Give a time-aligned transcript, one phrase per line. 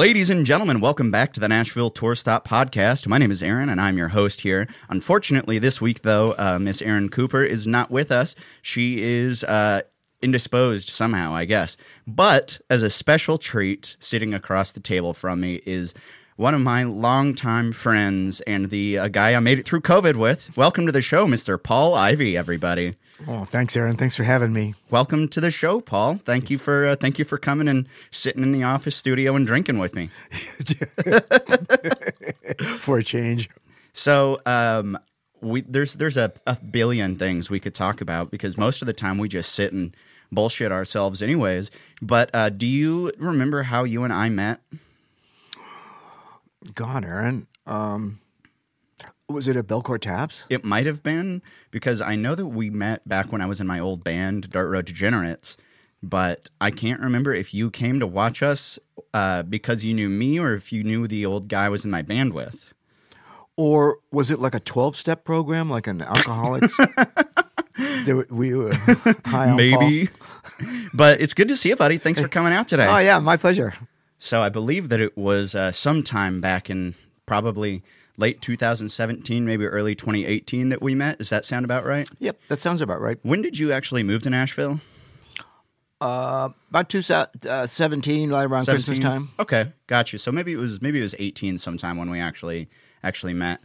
[0.00, 3.06] Ladies and gentlemen, welcome back to the Nashville Tour Stop podcast.
[3.06, 4.66] My name is Aaron, and I'm your host here.
[4.88, 8.34] Unfortunately, this week, though, uh, Miss Erin Cooper is not with us.
[8.62, 9.82] She is uh,
[10.22, 11.76] indisposed somehow, I guess.
[12.06, 15.92] But as a special treat, sitting across the table from me is
[16.36, 20.56] one of my longtime friends and the uh, guy I made it through COVID with.
[20.56, 21.62] Welcome to the show, Mr.
[21.62, 22.94] Paul Ivy, everybody.
[23.28, 23.96] Oh, thanks, Aaron.
[23.96, 24.74] Thanks for having me.
[24.90, 26.20] Welcome to the show, Paul.
[26.24, 29.46] Thank you for uh, thank you for coming and sitting in the office studio and
[29.46, 30.10] drinking with me.
[32.78, 33.50] for a change.
[33.92, 34.98] So, um,
[35.42, 38.92] we there's there's a, a billion things we could talk about because most of the
[38.94, 39.94] time we just sit and
[40.32, 41.70] bullshit ourselves, anyways.
[42.00, 44.60] But uh, do you remember how you and I met?
[46.74, 47.46] God, Aaron.
[47.66, 48.20] Um,
[49.32, 50.44] was it at Belcourt Taps?
[50.48, 53.66] It might have been because I know that we met back when I was in
[53.66, 55.56] my old band, Dirt Road Degenerates.
[56.02, 58.78] But I can't remember if you came to watch us
[59.12, 61.90] uh, because you knew me or if you knew the old guy I was in
[61.90, 62.72] my band with.
[63.56, 66.74] Or was it like a 12 step program, like an alcoholics?
[68.04, 68.74] there, we were
[69.26, 70.08] high on Maybe.
[70.94, 71.98] but it's good to see you, buddy.
[71.98, 72.86] Thanks for coming out today.
[72.86, 73.74] Oh, yeah, my pleasure.
[74.18, 76.94] So I believe that it was uh, sometime back in
[77.26, 77.82] probably
[78.16, 81.18] late 2017, maybe early 2018 that we met.
[81.18, 82.08] Does that sound about right?
[82.18, 83.18] Yep, that sounds about right.
[83.22, 84.80] When did you actually move to Nashville?
[86.00, 88.84] Uh, about 2017, uh, right around 17?
[88.84, 89.30] Christmas time.
[89.38, 90.18] Okay, got you.
[90.18, 92.68] So maybe it was maybe it was eighteen sometime when we actually
[93.02, 93.60] actually met.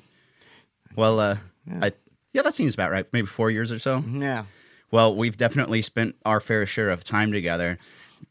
[0.96, 1.80] Well, uh, yeah.
[1.82, 1.92] I
[2.34, 3.08] yeah, that seems about right.
[3.14, 4.04] Maybe four years or so.
[4.06, 4.46] Yeah.
[4.92, 7.78] Well, we've definitely spent our fair share of time together.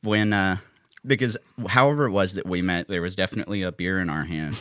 [0.02, 0.58] When uh,
[1.06, 4.58] because however it was that we met, there was definitely a beer in our hand.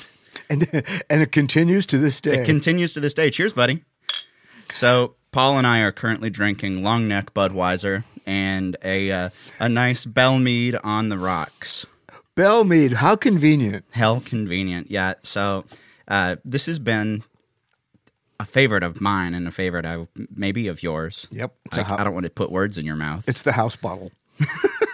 [0.50, 0.64] And
[1.10, 2.42] and it continues to this day.
[2.42, 3.30] It continues to this day.
[3.30, 3.84] Cheers, buddy.
[4.72, 10.06] So Paul and I are currently drinking Long Neck Budweiser and a uh, a nice
[10.06, 11.86] Belle Meade on the rocks.
[12.36, 13.86] Belle Meade, how convenient.
[13.92, 15.14] Hell convenient, yeah.
[15.24, 15.66] So
[16.08, 17.24] uh, this has been
[18.40, 21.28] a favorite of mine and a favorite of maybe of yours.
[21.32, 21.54] Yep.
[21.72, 23.28] I, ho- I don't want to put words in your mouth.
[23.30, 24.12] It's the house bottle.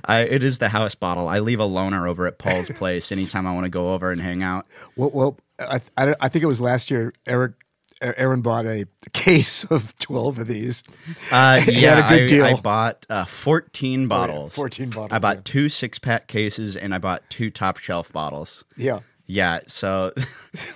[0.04, 1.28] I, it is the house bottle.
[1.28, 4.20] I leave a loner over at Paul's place anytime I want to go over and
[4.20, 4.66] hang out.
[4.96, 7.12] Well, well I, I, I think it was last year.
[7.26, 7.52] Eric
[8.02, 10.82] Aaron bought a case of 12 of these.
[11.32, 12.44] Uh, yeah, a good deal.
[12.44, 14.54] I, I bought uh, 14 bottles.
[14.54, 15.12] 14 bottles.
[15.12, 15.42] I bought yeah.
[15.44, 18.64] two six pack cases and I bought two top shelf bottles.
[18.76, 19.00] Yeah.
[19.26, 19.60] Yeah.
[19.66, 20.12] So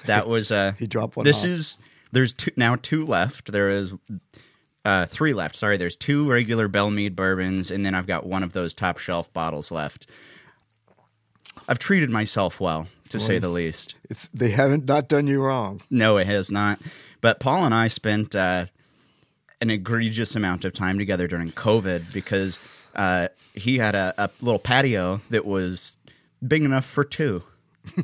[0.07, 0.51] that was.
[0.51, 1.25] Uh, he dropped one.
[1.25, 1.47] This off.
[1.47, 1.79] is.
[2.13, 3.53] There's two now two left.
[3.53, 3.93] There is
[4.85, 5.57] uh, three left.
[5.57, 8.99] Sorry, there's two regular Belle Meade bourbons, and then I've got one of those top
[8.99, 10.07] shelf bottles left.
[11.69, 13.95] I've treated myself well, to well, say the least.
[14.09, 15.83] It's they haven't not done you wrong.
[15.91, 16.81] No, it has not.
[17.21, 18.67] But Paul and I spent uh,
[19.61, 22.59] an egregious amount of time together during COVID because
[22.97, 25.97] uh, he had a, a little patio that was
[26.47, 27.43] big enough for two.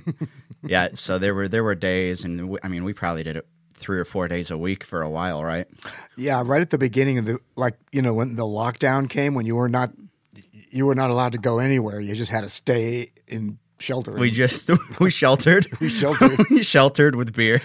[0.62, 3.46] yeah, so there were there were days, and we, I mean, we probably did it
[3.76, 5.66] three or four days a week for a while, right?
[6.16, 9.46] Yeah, right at the beginning of the like, you know, when the lockdown came, when
[9.46, 9.92] you were not
[10.70, 14.12] you were not allowed to go anywhere, you just had to stay in shelter.
[14.12, 14.70] We just
[15.00, 15.68] we sheltered.
[15.80, 16.38] we sheltered.
[16.50, 17.62] we sheltered with beer,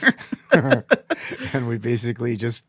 [0.51, 2.66] and we basically just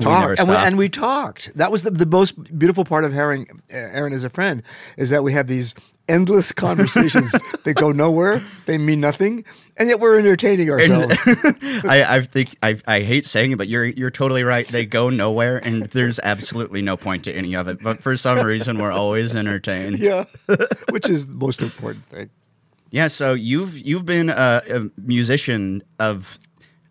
[0.00, 0.40] talked.
[0.40, 1.56] And we, and we, talked.
[1.56, 4.62] That was the, the most beautiful part of having Aaron as a friend
[4.96, 5.74] is that we have these
[6.08, 7.30] endless conversations
[7.64, 8.44] that go nowhere.
[8.66, 9.44] They mean nothing,
[9.76, 11.16] and yet we're entertaining ourselves.
[11.26, 14.66] I, I think I, I hate saying it, but you're you're totally right.
[14.66, 17.82] They go nowhere, and there's absolutely no point to any of it.
[17.82, 19.98] But for some reason, we're always entertained.
[19.98, 20.24] Yeah,
[20.90, 22.30] which is the most important thing.
[22.90, 23.08] Yeah.
[23.08, 26.38] So you've you've been a, a musician of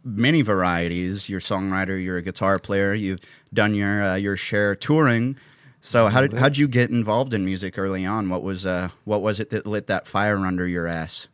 [0.04, 1.30] many varieties.
[1.30, 2.04] You're a songwriter.
[2.04, 2.94] You're a guitar player.
[2.94, 3.20] You've
[3.54, 5.38] done your uh, your share touring.
[5.86, 8.30] So how did how'd you get involved in music early on?
[8.30, 11.28] What was uh, what was it that lit that fire under your ass?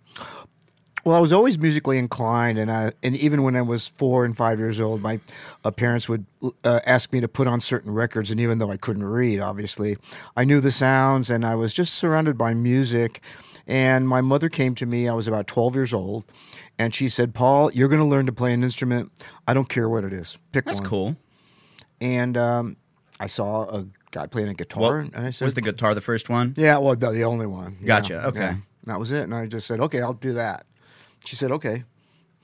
[1.05, 4.35] Well, I was always musically inclined, and I and even when I was four and
[4.35, 5.19] five years old, my
[5.63, 6.25] uh, parents would
[6.63, 9.97] uh, ask me to put on certain records, and even though I couldn't read, obviously,
[10.35, 13.21] I knew the sounds, and I was just surrounded by music.
[13.67, 15.07] And my mother came to me.
[15.07, 16.25] I was about twelve years old,
[16.79, 19.11] and she said, "Paul, you're going to learn to play an instrument.
[19.47, 20.39] I don't care what it is.
[20.51, 21.17] Pick That's one." cool.
[22.01, 22.77] And um,
[23.19, 24.99] I saw a guy playing a guitar.
[24.99, 26.53] and I said, was the guitar the first one?
[26.57, 27.77] Yeah, well, the, the only one.
[27.83, 28.13] Gotcha.
[28.13, 28.39] Yeah, okay.
[28.39, 28.55] Yeah.
[28.85, 29.23] That was it.
[29.23, 30.65] And I just said, okay, I'll do that.
[31.25, 31.83] She said, okay.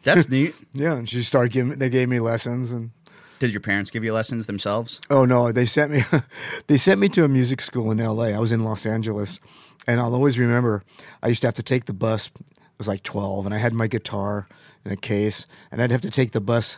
[0.03, 0.53] That's neat.
[0.73, 1.77] yeah, and she started giving.
[1.77, 2.91] They gave me lessons, and
[3.39, 5.01] did your parents give you lessons themselves?
[5.09, 6.03] Oh no, they sent me.
[6.67, 8.33] they sent me to a music school in L.A.
[8.33, 9.39] I was in Los Angeles,
[9.87, 10.83] and I'll always remember.
[11.23, 12.29] I used to have to take the bus.
[12.39, 14.47] I was like twelve, and I had my guitar
[14.85, 16.77] in a case, and I'd have to take the bus,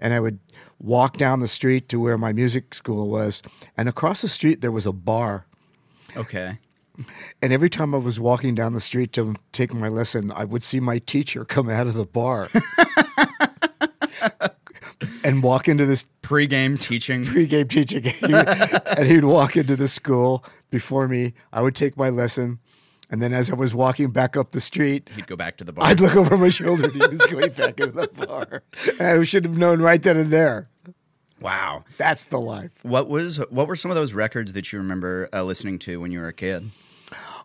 [0.00, 0.40] and I would
[0.78, 3.42] walk down the street to where my music school was,
[3.76, 5.46] and across the street there was a bar.
[6.16, 6.58] Okay.
[7.42, 10.62] And every time I was walking down the street to take my lesson, I would
[10.62, 12.48] see my teacher come out of the bar
[15.24, 17.24] and walk into this Pre-game teaching.
[17.24, 18.12] pregame teaching.
[18.96, 21.34] And he'd walk into the school before me.
[21.52, 22.60] I would take my lesson.
[23.10, 25.72] And then as I was walking back up the street, He'd go back to the
[25.72, 25.86] bar.
[25.86, 28.62] I'd look over my shoulder and he was going back into the bar.
[28.98, 30.68] And I should have known right then and there.
[31.40, 31.84] wow.
[31.98, 32.72] That's the life.
[32.82, 36.12] What was what were some of those records that you remember uh, listening to when
[36.12, 36.70] you were a kid?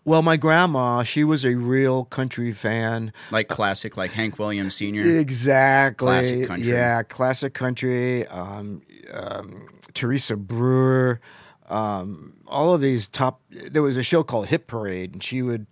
[0.05, 3.11] Well, my grandma, she was a real country fan.
[3.31, 5.19] Like classic, like Hank Williams Sr.
[5.19, 6.05] Exactly.
[6.07, 6.69] Classic country.
[6.69, 8.25] Yeah, classic country.
[8.27, 8.81] Um,
[9.13, 11.19] um, Teresa Brewer.
[11.69, 13.41] Um, all of these top.
[13.49, 15.67] There was a show called Hit Parade, and she would,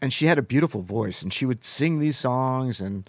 [0.00, 3.08] and she had a beautiful voice, and she would sing these songs, and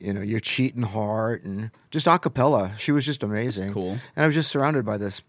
[0.00, 2.72] you know, "You're Cheating Heart," and just a cappella.
[2.78, 3.72] She was just amazing.
[3.72, 3.98] cool.
[4.14, 5.22] And I was just surrounded by this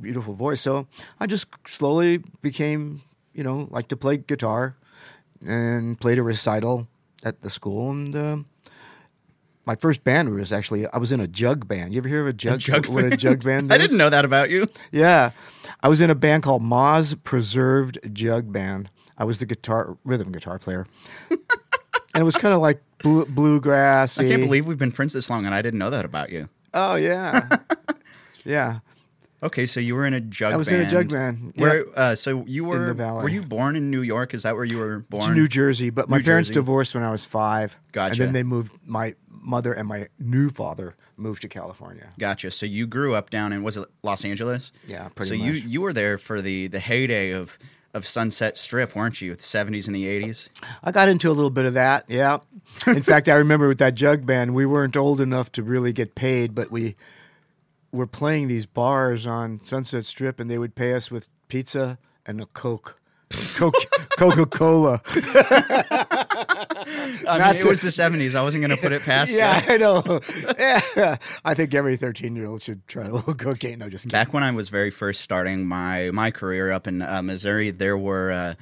[0.00, 0.60] beautiful voice.
[0.60, 0.86] So
[1.20, 4.76] I just slowly became, you know, like to play guitar
[5.46, 6.88] and played a recital
[7.22, 7.90] at the school.
[7.90, 8.36] And uh,
[9.66, 11.92] my first band was actually, I was in a jug band.
[11.92, 13.20] You ever hear of a jug, jug what a band?
[13.20, 14.68] jug band I didn't know that about you.
[14.92, 15.30] Yeah.
[15.82, 18.90] I was in a band called Moz Preserved Jug Band.
[19.16, 20.86] I was the guitar, rhythm guitar player.
[21.30, 21.38] and
[22.14, 24.18] it was kind of like blue, bluegrass.
[24.18, 26.48] I can't believe we've been friends this long and I didn't know that about you.
[26.72, 27.48] Oh, yeah.
[28.44, 28.80] yeah.
[29.44, 30.82] Okay, so you were in a jug I was band.
[30.82, 31.52] in a jug band.
[31.56, 33.22] Where uh, so you were in the valley.
[33.22, 34.32] were you born in New York?
[34.32, 35.34] Is that where you were It's born?
[35.34, 36.60] New Jersey, but my New parents Jersey.
[36.60, 37.76] divorced when I was five.
[37.92, 38.12] Gotcha.
[38.12, 38.72] And then they moved.
[38.86, 42.08] My mother and my new father moved to California.
[42.18, 42.50] Gotcha.
[42.50, 44.72] So you grew up down in was it Los Angeles?
[44.86, 45.46] Yeah, pretty so much.
[45.46, 47.58] you you were there for the the heyday of
[47.92, 49.36] of Sunset Strip, weren't you?
[49.36, 50.48] The seventies and the eighties.
[50.82, 52.04] I got into a little bit of that.
[52.08, 52.38] Yeah.
[52.86, 56.14] In fact, I remember with that jug band, we weren't old enough to really get
[56.14, 56.96] paid, but we
[57.92, 62.40] were playing these bars on Sunset Strip, and they would pay us with pizza and
[62.40, 62.98] a Coke.
[63.30, 65.00] Coca Cola.
[66.26, 68.34] I Not mean, it the- was the seventies.
[68.34, 69.72] I wasn't going to put it past Yeah, you.
[69.74, 70.20] I know.
[70.58, 71.16] Yeah.
[71.44, 73.78] I think every 13 year old should try a little cocaine.
[73.80, 74.12] No, just kidding.
[74.12, 77.96] Back when I was very first starting my my career up in uh, Missouri, there
[77.98, 78.54] were uh,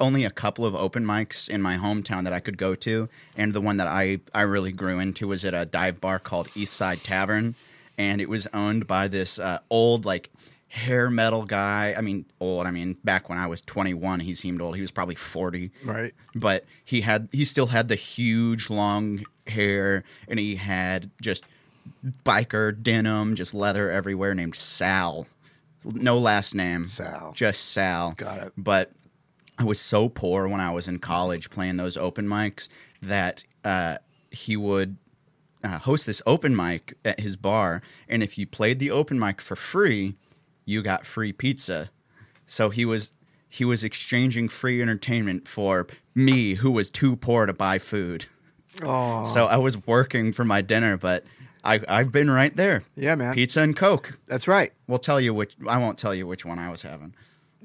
[0.00, 3.52] only a couple of open mics in my hometown that I could go to, and
[3.52, 6.74] the one that I I really grew into was at a dive bar called East
[6.74, 7.54] Side Tavern,
[7.96, 10.30] and it was owned by this uh, old like
[10.68, 11.94] hair metal guy.
[11.96, 12.66] I mean, old.
[12.66, 14.74] I mean, back when I was 21, he seemed old.
[14.74, 16.14] He was probably 40 Right.
[16.34, 21.44] but he had he still had the huge long hair and he had just
[22.24, 25.26] biker denim just leather everywhere named sal
[25.84, 27.32] no last name Sal.
[27.32, 28.52] just sal Got it.
[28.58, 28.90] but
[29.56, 32.68] i was so poor when i was in college playing those open mics
[33.02, 33.98] that uh,
[34.32, 34.96] he would
[35.62, 39.40] uh, host this open mic at his bar and if you played the open mic
[39.40, 40.16] for free
[40.66, 41.88] you got free pizza
[42.46, 43.14] so he was
[43.48, 48.26] he was exchanging free entertainment for me who was too poor to buy food
[48.82, 51.24] Oh, so i was working for my dinner but
[51.64, 53.32] I, i've been right there yeah, man.
[53.34, 54.72] pizza and coke That's right.
[54.86, 57.14] we'll tell you which i won't tell you which one i was having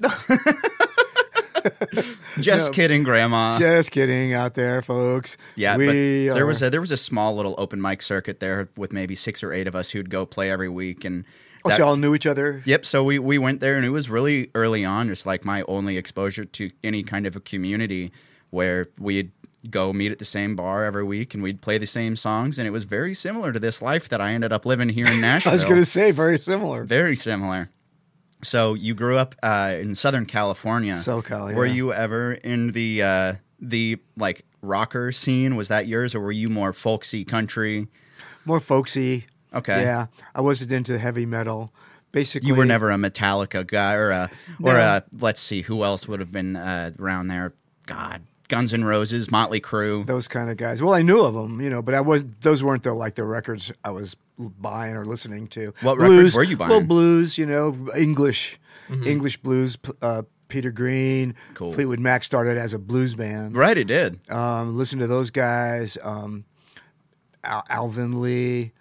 [2.40, 2.70] just No.
[2.72, 5.36] kidding grandma Just kidding out there, folks.
[5.54, 8.68] Yeah, we there are- was a there was a small little open mic circuit there
[8.76, 11.24] with maybe six or eight of us who'd go play every week, and
[11.64, 12.62] Oh, that- so y'all knew each other.
[12.64, 12.84] yep.
[12.86, 15.96] So we we went there, and it was really early on, just like my only
[15.96, 18.12] exposure to any kind of a community
[18.50, 19.30] where we'd
[19.70, 22.66] go meet at the same bar every week, and we'd play the same songs, and
[22.66, 25.52] it was very similar to this life that I ended up living here in Nashville.
[25.52, 26.82] I was going to say very similar.
[26.84, 27.70] very similar.
[28.42, 30.94] So you grew up uh, in Southern California.
[30.94, 35.54] SoCal, Were you ever in the uh, the like rocker scene?
[35.54, 37.86] Was that yours, or were you more folksy country?
[38.44, 39.26] More folksy.
[39.54, 39.82] Okay.
[39.82, 41.72] Yeah, I wasn't into heavy metal.
[42.12, 44.30] Basically, You were never a Metallica guy, or a,
[44.62, 44.80] or No.
[44.80, 47.54] a, let's see, who else would have been uh, around there?
[47.86, 50.04] God, Guns N' Roses, Motley Crue.
[50.04, 50.82] those kind of guys.
[50.82, 53.24] Well, I knew of them, you know, but I was those weren't the like the
[53.24, 55.72] records I was buying or listening to.
[55.80, 56.70] What records were you buying?
[56.70, 58.60] Well, blues, you know, English,
[59.04, 59.78] English blues.
[60.02, 61.72] Uh, Peter Green, Cool.
[61.72, 63.56] Fleetwood Mac started as a blues band.
[63.56, 64.20] Right, it did.
[64.30, 65.96] Um, listen to those guys.
[66.02, 66.44] Um,
[67.42, 68.72] Al- Alvin Lee.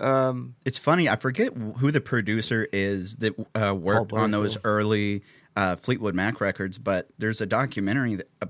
[0.00, 1.08] Um, It's funny.
[1.08, 5.22] I forget who the producer is that uh, worked on those early
[5.56, 8.46] uh, Fleetwood Mac records, but there's a documentary that, uh,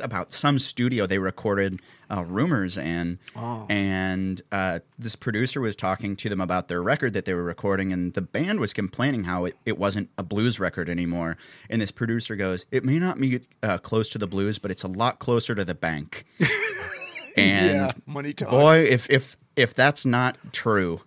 [0.00, 3.66] about some studio they recorded uh, rumors in, Oh.
[3.70, 7.92] and uh, this producer was talking to them about their record that they were recording,
[7.94, 11.36] and the band was complaining how it, it wasn't a blues record anymore.
[11.70, 14.82] And this producer goes, "It may not be uh, close to the blues, but it's
[14.84, 16.24] a lot closer to the bank."
[17.36, 18.50] and yeah, money talks.
[18.50, 21.00] Boy, if if if that's not true,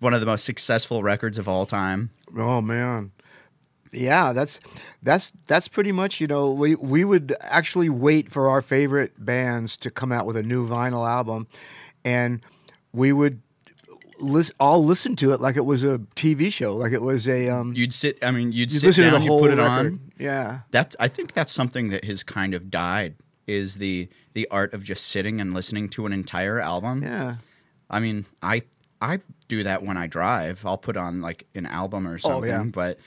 [0.00, 2.10] one of the most successful records of all time.
[2.36, 3.12] Oh man,
[3.92, 4.60] Yeah, that's
[5.02, 9.76] that's that's pretty much you know we we would actually wait for our favorite bands
[9.78, 11.46] to come out with a new vinyl album,
[12.04, 12.40] and
[12.92, 13.40] we would
[14.18, 17.48] lis- all listen to it like it was a TV show, like it was a
[17.48, 17.72] um.
[17.74, 18.18] You'd sit.
[18.22, 19.22] I mean, you'd you'd sit down.
[19.22, 19.68] You put it record.
[19.92, 20.00] on.
[20.18, 20.96] Yeah, That's.
[20.98, 23.14] I think that's something that has kind of died.
[23.46, 27.02] Is the the art of just sitting and listening to an entire album.
[27.02, 27.36] yeah.
[27.90, 28.62] I mean, I
[29.00, 30.64] I do that when I drive.
[30.64, 32.50] I'll put on like an album or something.
[32.50, 32.64] Oh, yeah.
[32.64, 32.98] But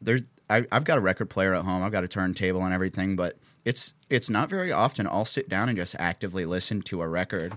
[0.00, 1.82] there's I, I've got a record player at home.
[1.82, 3.16] I've got a turntable and everything.
[3.16, 7.08] But it's it's not very often I'll sit down and just actively listen to a
[7.08, 7.56] record.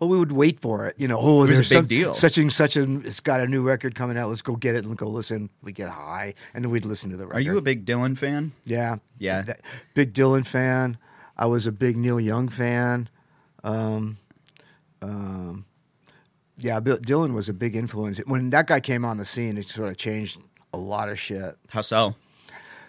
[0.00, 0.98] Well, we would wait for it.
[0.98, 2.14] You know, oh, was a there's big some, deal.
[2.14, 4.28] Such and such and it's got a new record coming out.
[4.28, 5.50] Let's go get it and go listen.
[5.62, 7.38] We get high and then we'd listen to the record.
[7.38, 8.52] Are you a big Dylan fan?
[8.64, 9.42] Yeah, Yeah.
[9.42, 9.60] That-
[9.94, 10.98] big Dylan fan.
[11.36, 13.08] I was a big Neil Young fan.
[13.62, 14.18] Um,
[15.00, 15.64] um,
[16.56, 18.18] yeah, Bill, Dylan was a big influence.
[18.26, 20.38] When that guy came on the scene, it sort of changed
[20.72, 21.56] a lot of shit.
[21.68, 22.14] How so?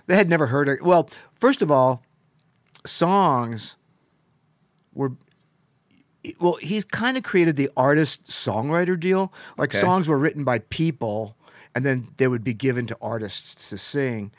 [0.08, 0.84] They had never heard it.
[0.84, 2.04] Well, first of all,
[2.86, 3.76] songs
[4.94, 5.14] were.
[6.40, 9.32] Well, he's kind of created the artist songwriter deal.
[9.58, 9.80] Like Okay.
[9.80, 11.36] songs were written by people,
[11.76, 14.32] and then they would be given to artists to sing.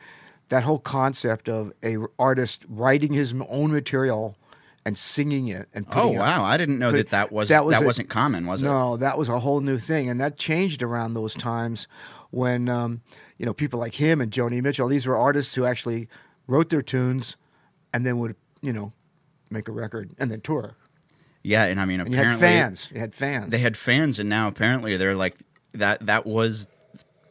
[0.49, 4.37] That whole concept of a artist writing his own material
[4.86, 6.44] and singing it and Oh putting it wow!
[6.44, 8.66] I didn't know put- that that was that that, was a- wasn't common, was it?
[8.66, 11.86] no, that was a whole new thing, and that changed around those times
[12.30, 13.00] when um,
[13.36, 14.88] you know people like him and Joni Mitchell.
[14.88, 16.08] These were artists who actually
[16.46, 17.36] wrote their tunes
[17.92, 18.92] and then would you know
[19.50, 20.76] make a record and then tour.
[21.42, 22.90] Yeah, and I mean, And you had apparently fans.
[22.94, 23.50] You had fans.
[23.50, 25.36] they had fans, and now apparently they're like
[25.74, 26.06] that.
[26.06, 26.68] That was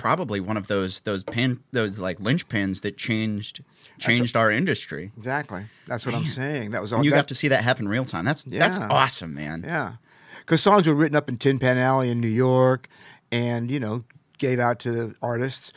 [0.05, 3.63] probably one of those those pin those like linchpins that changed
[3.97, 5.11] changed our industry.
[5.17, 5.65] exactly.
[5.87, 6.71] That's what I'm saying.
[6.71, 7.03] That was all.
[7.03, 8.23] You that, got to see that happen real time.
[8.23, 9.63] That's that's awesome, man.
[9.65, 9.93] Yeah,
[10.39, 12.87] because songs were written up in Tin Pan Alley in New York,
[13.31, 14.03] and you know
[14.37, 15.73] gave out to the artists.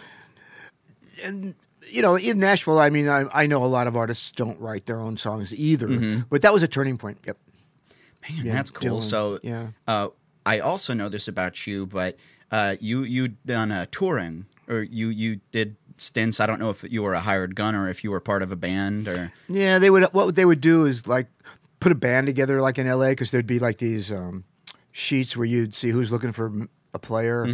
[1.24, 1.54] And
[1.88, 4.84] you know, in Nashville, I mean, I, I know a lot of artists don't write
[4.84, 6.20] their own songs either, Mm-hmm.
[6.28, 7.18] but that was a turning point.
[7.26, 7.38] Yep.
[8.28, 8.98] Man, Yeah, that's cool.
[9.00, 9.68] Dylan, So, yeah.
[9.86, 10.08] uh,
[10.44, 12.16] I also know this about you, but
[12.50, 16.40] uh, you you done a touring or you you did stints.
[16.40, 18.52] I don't know if you were a hired gun or if you were part of
[18.52, 20.04] a band or Yeah, they would.
[20.12, 21.26] What they would do is like
[21.80, 24.44] put a band together, like in L.A., because there'd be like these um,
[24.92, 26.52] sheets where you'd see who's looking for
[26.94, 27.44] a player.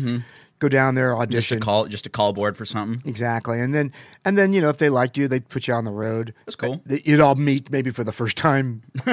[0.60, 1.30] Go down there, Mm-hmm.
[1.32, 3.02] just a call just a call board for something.
[3.08, 3.92] Exactly, and then
[4.24, 6.32] and then you know if they liked you, they'd put you on the road.
[6.46, 6.80] That's cool.
[6.86, 8.82] You'd all meet maybe for the first time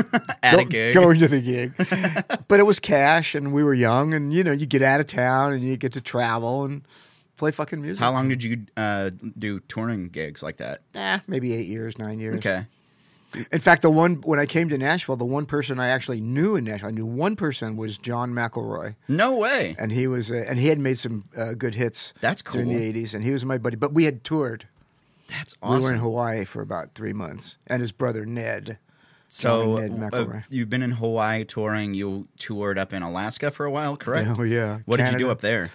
[0.43, 0.93] At go- a gig.
[0.93, 1.73] going to the gig,
[2.47, 5.07] but it was cash, and we were young, and you know you get out of
[5.07, 6.83] town and you get to travel and
[7.37, 7.99] play fucking music.
[7.99, 10.81] How long did you uh, do touring gigs like that?
[10.95, 12.35] Eh, maybe eight years, nine years.
[12.37, 12.65] Okay.
[13.51, 16.55] In fact, the one when I came to Nashville, the one person I actually knew
[16.55, 19.75] in Nashville, I knew one person was John McElroy, No way.
[19.79, 22.13] and he was, uh, and he had made some uh, good hits.
[22.21, 22.61] That's cool.
[22.63, 23.75] during the '80s, and he was my buddy.
[23.77, 24.67] But we had toured.
[25.29, 25.79] That's awesome.
[25.79, 25.99] We were in.
[25.99, 28.77] Hawaii for about three months, and his brother Ned.
[29.29, 30.43] So John and Ned uh, McElroy.
[30.49, 31.93] you've been in Hawaii touring.
[31.93, 34.27] You toured up in Alaska for a while, correct?
[34.37, 34.79] Oh yeah.
[34.85, 35.71] What did you do up there?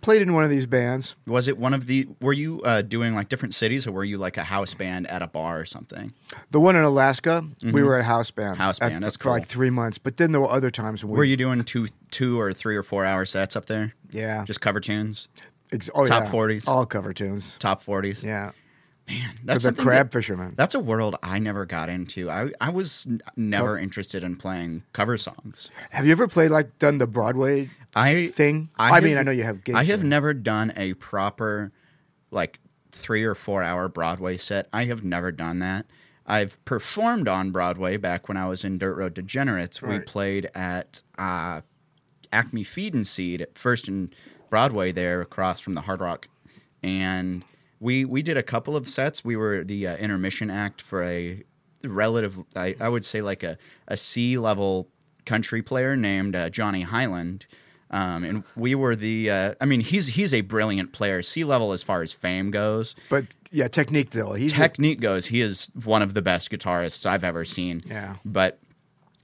[0.00, 1.14] Played in one of these bands.
[1.26, 2.08] Was it one of the?
[2.20, 5.22] Were you uh, doing like different cities, or were you like a house band at
[5.22, 6.12] a bar or something?
[6.50, 8.54] The one in Alaska, we were at house band.
[8.54, 8.62] Mm-hmm.
[8.62, 9.98] House at- band, that's for like three months.
[9.98, 12.76] But then there were other times when we Were you doing two, two or three
[12.76, 13.94] or four hour sets up there?
[14.10, 14.44] Yeah.
[14.44, 15.28] Just cover tunes,
[15.72, 16.30] Ex- oh, top yeah.
[16.32, 16.68] 40s?
[16.68, 17.56] all cover tunes.
[17.60, 18.24] top forties.
[18.24, 18.50] Yeah,
[19.08, 20.54] man, that's something crab that- fisherman.
[20.56, 22.30] That's a world I never got into.
[22.30, 25.70] I I was n- never interested in playing cover songs.
[25.90, 28.70] Have you ever played like done the Broadway I thing?
[28.76, 29.76] I, I, have- mean, I know you have gigs.
[29.78, 30.08] I have there.
[30.08, 31.72] never done a proper,
[32.30, 32.58] like,
[32.92, 34.68] three or four hour Broadway set.
[34.72, 35.86] I have never done that.
[36.26, 39.80] I've performed on Broadway back when I was in Dirt Road Degenerates.
[39.80, 41.60] We played at uh,
[42.32, 44.12] Acme Feed and Seed at First and
[44.50, 46.28] Broadway there across from the Hard Rock,
[46.82, 47.44] and
[47.80, 49.24] we we did a couple of sets.
[49.24, 51.42] We were the uh, intermission act for a
[51.84, 54.88] relative, I, I would say like a a C level
[55.24, 57.46] country player named uh, Johnny Hiland.
[57.90, 59.30] Um, and we were the.
[59.30, 62.96] Uh, I mean, he's he's a brilliant player, sea level as far as fame goes.
[63.08, 64.32] But yeah, technique though.
[64.32, 67.82] He's Technique goes, he is one of the best guitarists I've ever seen.
[67.86, 68.16] Yeah.
[68.24, 68.58] But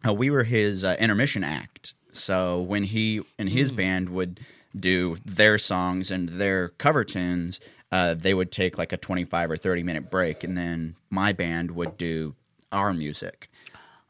[0.07, 1.95] uh, we were his uh, intermission act.
[2.13, 3.77] So when he and his Hmm.
[3.77, 4.39] band would
[4.79, 7.59] do their songs and their cover tunes,
[7.93, 11.71] uh, they would take like a 25 or 30 minute break, and then my band
[11.73, 12.35] would do
[12.73, 13.49] our music.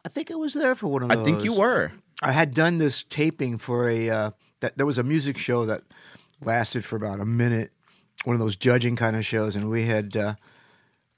[0.04, 1.18] I think I was there for one of those.
[1.18, 1.92] I think you were.
[2.22, 5.82] I had done this taping for a uh, that there was a music show that
[6.40, 7.72] lasted for about a minute,
[8.24, 10.34] one of those judging kind of shows, and we had uh,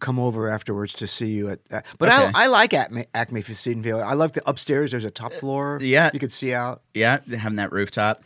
[0.00, 1.84] come over afterwards to see you at that.
[1.98, 2.30] But Okay.
[2.34, 3.86] I, I like Acme, Acme Feed.
[3.90, 4.90] I love the upstairs.
[4.90, 5.78] There's a top floor.
[5.82, 6.10] yeah.
[6.12, 6.82] you could see out.
[6.94, 8.22] Yeah, having that rooftop.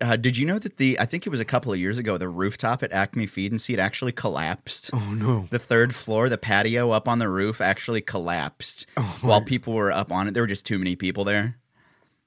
[0.00, 2.18] Uh, did you know that the I think it was a couple of years ago
[2.18, 4.90] the rooftop at Acme Feed and Seed actually collapsed.
[4.92, 5.48] Oh no.
[5.50, 9.90] The third floor, the patio up on the roof actually collapsed Oh, while people were
[9.90, 10.34] up on it.
[10.34, 11.56] There were just too many people there.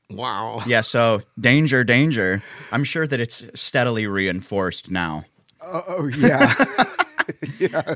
[0.09, 0.61] Wow.
[0.65, 2.43] Yeah, so danger, danger.
[2.71, 5.23] I'm sure that it's steadily reinforced now.
[5.61, 6.53] Oh yeah.
[7.59, 7.95] yeah.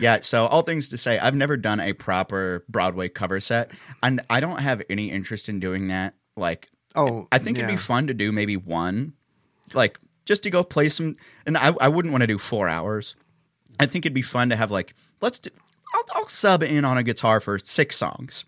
[0.00, 4.20] Yeah, so all things to say, I've never done a proper Broadway cover set, and
[4.30, 6.14] I don't have any interest in doing that.
[6.36, 9.12] Like, Oh, I think it'd be fun to do maybe one,
[9.72, 11.14] like just to go play some.
[11.46, 13.14] And I, I wouldn't want to do four hours.
[13.80, 15.50] I think it'd be fun to have like let's do.
[15.94, 18.44] I'll, I'll sub in on a guitar for six songs.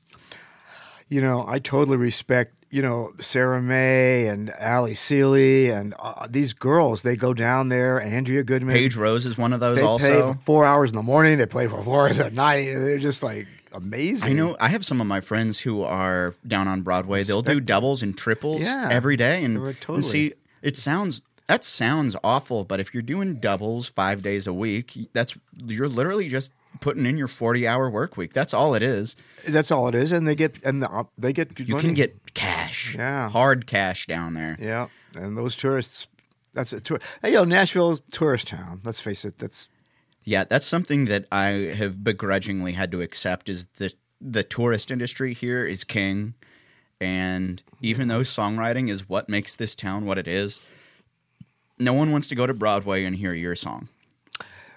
[1.09, 6.53] You know, I totally respect, you know, Sarah May and Ali Seeley and uh, these
[6.53, 7.03] girls.
[7.03, 8.77] They go down there, Andrea Goodman.
[8.77, 10.35] Paige Rose is one of those they play also.
[10.35, 11.39] for four hours in the morning.
[11.39, 12.67] They play for four hours at night.
[12.75, 14.29] They're just like amazing.
[14.29, 17.23] I know I have some of my friends who are down on Broadway.
[17.25, 18.89] They'll do doubles and triples Yeah.
[18.91, 22.65] every day, and, Right, and see it sounds that sounds awful.
[22.65, 27.17] But if you're doing doubles five days a week, that's you're literally just putting in
[27.19, 28.33] your forty hour work week.
[28.33, 29.17] That's all it is.
[29.49, 31.89] That's all it is, and they get and the, uh, they get good You money.
[31.89, 33.29] can get cash, Yeah.
[33.31, 34.57] hard cash down there.
[34.61, 34.87] yeah,
[35.17, 36.07] and those tourists.
[36.53, 36.99] That's a tour.
[37.23, 38.81] Hey, yo, Nashville's tourist town.
[38.85, 39.39] Let's face it.
[39.39, 39.69] That's
[40.25, 45.33] Yeah, that's something that I have begrudgingly had to accept is the the tourist industry
[45.33, 46.35] here is king.
[47.01, 50.61] And even though songwriting is what makes this town what it is,
[51.79, 53.89] no one wants to go to Broadway and hear your song.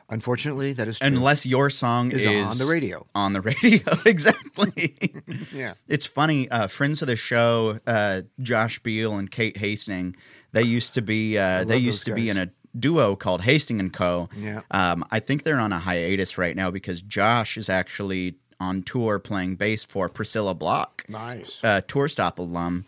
[0.09, 1.07] unfortunately that is true.
[1.07, 3.05] Unless your song Is is, on the radio.
[3.15, 4.95] On the radio, exactly.
[5.51, 5.73] yeah.
[5.87, 6.49] it's funny.
[6.49, 10.15] Uh, friends of the show, uh, Josh Beal and Kate Hasting,
[10.53, 13.93] they used to be uh, they used to be in a duo called Hasting and
[13.93, 14.29] Co.
[14.35, 14.61] Yeah.
[14.71, 19.19] Um, I think they're on a hiatus right now because Josh is actually on tour
[19.19, 21.59] playing bass for Priscilla Block, Nice.
[21.63, 22.85] uh, tour stop alum,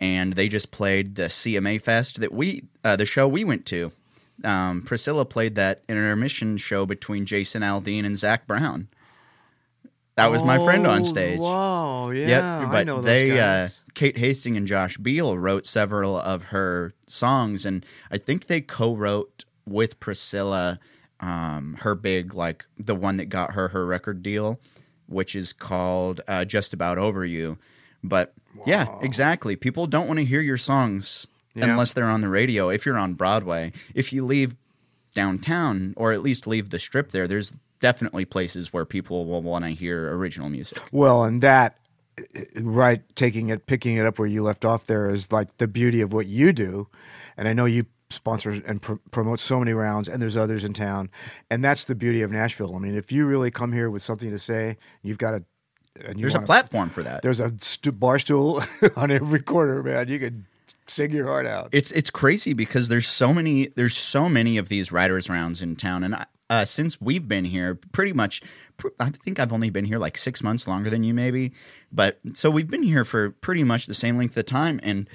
[0.00, 3.92] and they just played the CMA Fest that we uh, the show we went to.
[4.42, 8.88] Um, Priscilla played that intermission show between Jason Aldean and Zac Brown.
[10.16, 11.40] That was my friend on Oh, stage.
[11.40, 12.10] Wow.
[12.10, 12.60] Yeah.
[12.60, 13.82] Yep, but I know those they, uh, guys.
[13.94, 19.44] Kate Hasting and Josh Beal wrote several of her songs, and I think they co-wrote
[19.66, 20.78] with Priscilla
[21.20, 24.60] um, her big, like the one that got her her record deal,
[25.08, 27.56] which is called uh, "Just About Over You."
[28.02, 28.34] But
[28.66, 29.56] yeah, exactly.
[29.56, 31.64] People don't want to hear your songs Yeah.
[31.70, 32.68] unless they're on the radio.
[32.68, 34.54] If you're on Broadway, if you leave
[35.14, 39.64] downtown or at least leave the strip there, there's definitely places where people will want
[39.64, 40.78] to hear original music.
[40.92, 41.76] Well, and that,
[42.56, 46.00] right, taking it, picking it up where you left off there is like the beauty
[46.00, 46.88] of what you do.
[47.36, 50.72] And I know you sponsor and pr- promote so many rounds, and there's others in
[50.72, 51.10] town.
[51.50, 52.74] And that's the beauty of Nashville.
[52.76, 55.42] I mean, if you really come here with something to say, you've got a.
[56.04, 57.22] And you There's a wanna- platform for that.
[57.22, 58.64] There's a st- bar stool
[58.96, 60.08] on every corner, man.
[60.08, 60.44] You could
[60.88, 61.68] sing your heart out.
[61.70, 65.76] It's it's crazy because there's so many there's so many of these writers rounds in
[65.76, 68.40] town, and I, uh, since we've been here, pretty much,
[69.00, 71.52] I think I've only been here like six months longer than you, maybe.
[71.90, 75.08] But so we've been here for pretty much the same length of time, and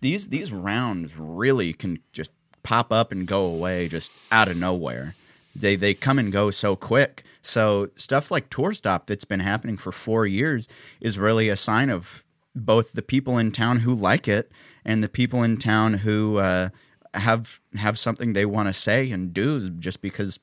[0.00, 2.30] these these rounds really can just
[2.62, 5.16] pop up and go away just out of nowhere.
[5.56, 7.24] They they come and go so quick.
[7.42, 10.68] So stuff like Tour Stop that's been happening for four years
[11.00, 14.52] is really a sign of both the people in town who like it
[14.84, 16.68] and the people in town who uh,
[17.14, 20.38] have have something they want to say and do just because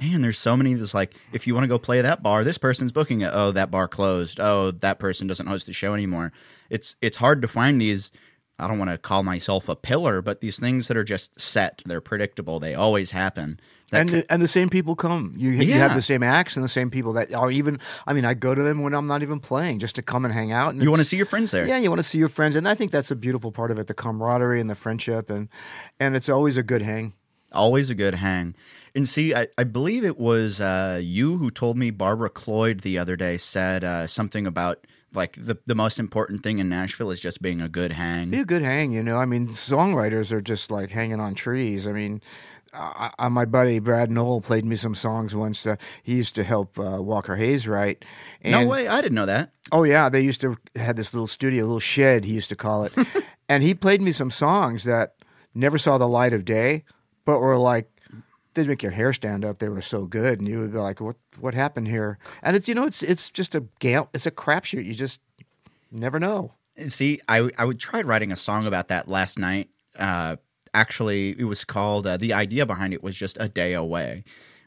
[0.00, 2.58] man there's so many that's like if you want to go play that bar this
[2.58, 6.32] person's booking it oh that bar closed oh that person doesn't host the show anymore
[6.70, 8.10] it's it's hard to find these
[8.58, 11.82] i don't want to call myself a pillar but these things that are just set
[11.86, 13.58] they're predictable they always happen
[13.90, 15.32] that and the, and the same people come.
[15.36, 17.78] You, you have the same acts and the same people that are even.
[18.04, 20.34] I mean, I go to them when I'm not even playing, just to come and
[20.34, 20.74] hang out.
[20.74, 22.56] And you want to see your friends there Yeah, you want to see your friends,
[22.56, 25.48] and I think that's a beautiful part of it—the camaraderie and the friendship, and
[26.00, 27.14] and it's always a good hang.
[27.56, 28.54] Always a good hang.
[28.94, 32.98] And see, I, I believe it was uh, you who told me Barbara Cloyd the
[32.98, 37.20] other day said uh, something about like the the most important thing in Nashville is
[37.20, 38.30] just being a good hang.
[38.30, 39.18] Be a good hang, you know.
[39.18, 41.86] I mean, songwriters are just like hanging on trees.
[41.86, 42.22] I mean,
[42.72, 45.66] uh, uh, my buddy Brad Noel played me some songs once.
[45.66, 48.04] Uh, he used to help uh, Walker Hayes write.
[48.42, 49.50] And, no way, I didn't know that.
[49.72, 52.24] Oh yeah, they used to had this little studio, little shed.
[52.24, 52.92] He used to call it,
[53.48, 55.14] and he played me some songs that
[55.54, 56.84] never saw the light of day,
[57.26, 57.90] but were like
[58.54, 59.58] they'd make your hair stand up.
[59.58, 61.16] They were so good, and you would be like, "What?
[61.38, 64.08] What happened here?" And it's you know, it's it's just a gale.
[64.14, 64.84] It's a crapshoot.
[64.84, 65.20] You just
[65.92, 66.54] never know.
[66.88, 69.68] See, I I would tried writing a song about that last night.
[69.96, 70.36] Uh,
[70.74, 72.06] actually, it was called.
[72.06, 74.24] Uh, the idea behind it was just a day away,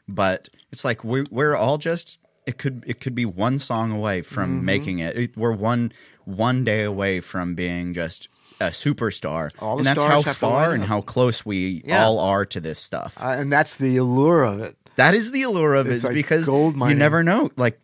[0.08, 2.18] but it's like we're we're all just.
[2.46, 5.16] It could it could be one song away from making it.
[5.16, 5.36] it.
[5.36, 5.92] We're one
[6.24, 8.28] one day away from being just
[8.60, 9.50] a superstar.
[9.58, 12.04] All the and that's how far and how close we Yeah.
[12.04, 13.16] all are to this stuff.
[13.20, 14.76] Uh, and that's the allure of it.
[14.96, 17.50] that is the allure of it, It's is like because gold you never know.
[17.56, 17.80] Like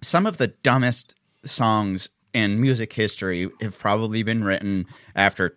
[0.00, 5.56] some of the dumbest songs in music history have probably been written after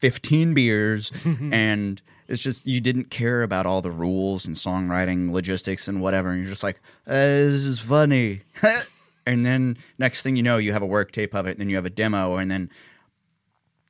[0.00, 1.10] 15 beers
[1.52, 6.30] and it's just you didn't care about all the rules and songwriting logistics and whatever
[6.30, 8.42] and you're just like uh, this is funny
[9.26, 11.68] and then next thing you know you have a work tape of it and then
[11.68, 12.70] you have a demo and then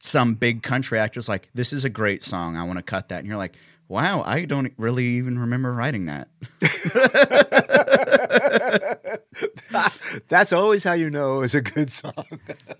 [0.09, 3.19] some big country actor's like this is a great song i want to cut that
[3.19, 3.55] and you're like
[3.89, 6.29] wow i don't really even remember writing that
[10.29, 12.25] That's always how you know it's a good song.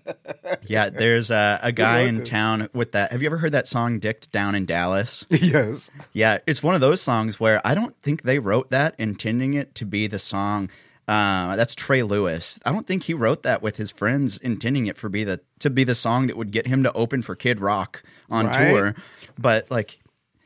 [0.63, 2.29] yeah there's a, a guy in this?
[2.29, 5.89] town with that have you ever heard that song dicked down in dallas yes.
[6.13, 9.75] Yeah, it's one of those songs where I don't think they wrote that intending it
[9.75, 10.69] to be the song.
[11.09, 12.59] Uh, that's Trey Lewis.
[12.63, 15.71] I don't think he wrote that with his friends intending it for be the to
[15.71, 18.69] be the song that would get him to open for Kid Rock on Right.
[18.69, 18.95] tour.
[19.35, 19.97] But like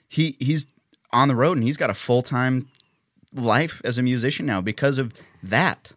[0.08, 0.68] he he's
[1.12, 2.70] on the road and he's got a full time
[3.34, 5.92] life as a musician now because of that.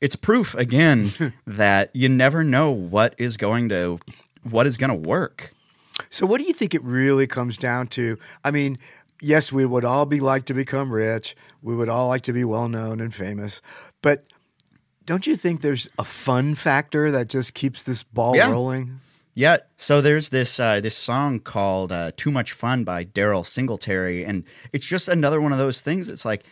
[0.00, 3.98] It's proof again that you never know what is going to
[4.44, 5.52] what is going to work.
[6.10, 8.18] So, what do you think it really comes down to?
[8.44, 8.78] I mean,
[9.20, 11.34] yes, we would all be like to become rich.
[11.62, 13.60] We would all like to be well known and famous.
[14.02, 14.24] But
[15.04, 18.50] don't you think there's a fun factor that just keeps this ball Yeah.
[18.50, 19.00] rolling?
[19.34, 19.58] Yeah.
[19.76, 24.44] So there's this uh, this song called uh, "Too Much Fun" by Daryl Singletary, and
[24.72, 26.08] it's just another one of those things.
[26.08, 26.44] It's like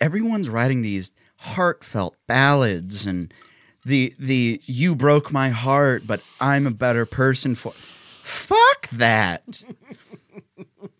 [0.00, 3.32] everyone's writing these heartfelt ballads, and
[3.84, 7.72] the the "You broke my heart, but I'm a better person for."
[8.22, 9.62] Fuck that.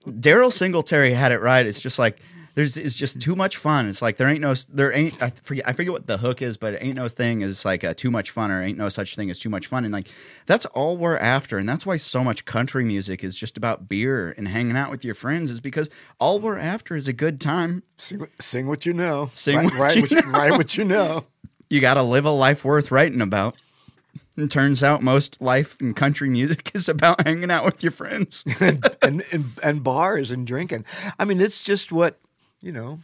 [0.06, 1.66] Daryl Singletary had it right.
[1.66, 2.20] It's just like
[2.54, 3.88] there's it's just too much fun.
[3.88, 6.56] It's like there ain't no there ain't I forget I forget what the hook is,
[6.56, 9.16] but it ain't no thing is like uh, too much fun or ain't no such
[9.16, 9.84] thing as too much fun.
[9.84, 10.08] And like
[10.46, 14.34] that's all we're after, and that's why so much country music is just about beer
[14.38, 15.50] and hanging out with your friends.
[15.50, 15.90] Is because
[16.20, 17.82] all we're after is a good time.
[17.96, 19.30] Sing, what- sing what you know.
[19.32, 21.24] Sing write, what write you what you, write what you know.
[21.70, 23.56] You got to live a life worth writing about.
[24.36, 28.44] And turns out most life in country music is about hanging out with your friends.
[28.60, 30.84] and, and, and and bars and drinking.
[31.18, 32.18] I mean, it's just what
[32.60, 33.00] you know.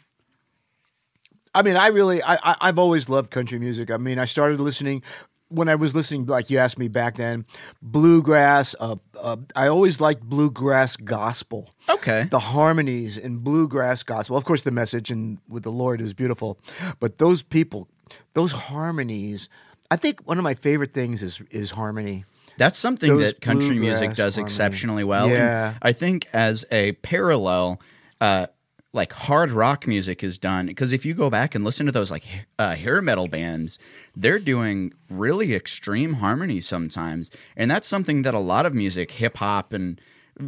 [1.53, 3.91] I mean, I really, I, I I've always loved country music.
[3.91, 5.03] I mean, I started listening
[5.51, 7.45] when I was listening, like you asked me back then,
[7.83, 8.75] bluegrass.
[8.79, 11.71] Uh, uh, I always liked bluegrass gospel.
[11.89, 12.29] Okay.
[12.31, 14.37] The harmonies in bluegrass gospel.
[14.37, 16.59] Of course, the message and with the Lord is beautiful,
[17.01, 17.89] but those people,
[18.35, 19.49] those harmonies.
[19.91, 22.25] I think one of my favorite things is is harmony.
[22.59, 24.53] That's something Those that country music does harmony.
[24.53, 25.25] exceptionally well.
[25.27, 25.75] And Yeah.
[25.81, 27.81] I think as a parallel,
[28.21, 28.49] uh,
[28.93, 32.11] like hard rock music is done because if you go back and listen to those
[32.11, 32.25] like
[32.59, 33.79] uh, hair metal bands,
[34.17, 39.37] they're doing really extreme harmony sometimes, and that's something that a lot of music, hip
[39.39, 40.01] hop and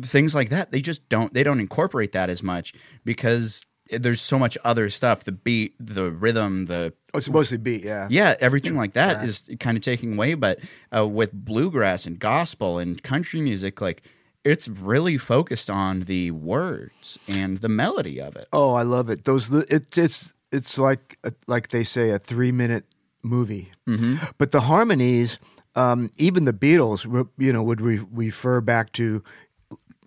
[0.02, 2.74] things like that, they just don't they don't incorporate that as much
[3.04, 7.84] because there's so much other stuff, the beat, the rhythm, the Oh, it's mostly beat,
[7.84, 8.06] yeah.
[8.10, 9.28] yeah, everything like that Correct.
[9.28, 10.32] is kind of taking away.
[10.32, 10.60] But
[10.96, 14.02] uh, with bluegrass and gospel and country music, like
[14.44, 18.46] it's really focused on the words and the melody of it.
[18.52, 19.24] Oh, I love it.
[19.24, 22.84] Those li- it, it's it's like a, like they say a three minute
[23.22, 24.16] movie, mm-hmm.
[24.38, 25.38] but the harmonies,
[25.76, 29.22] um, even the Beatles, you know, would re- refer back to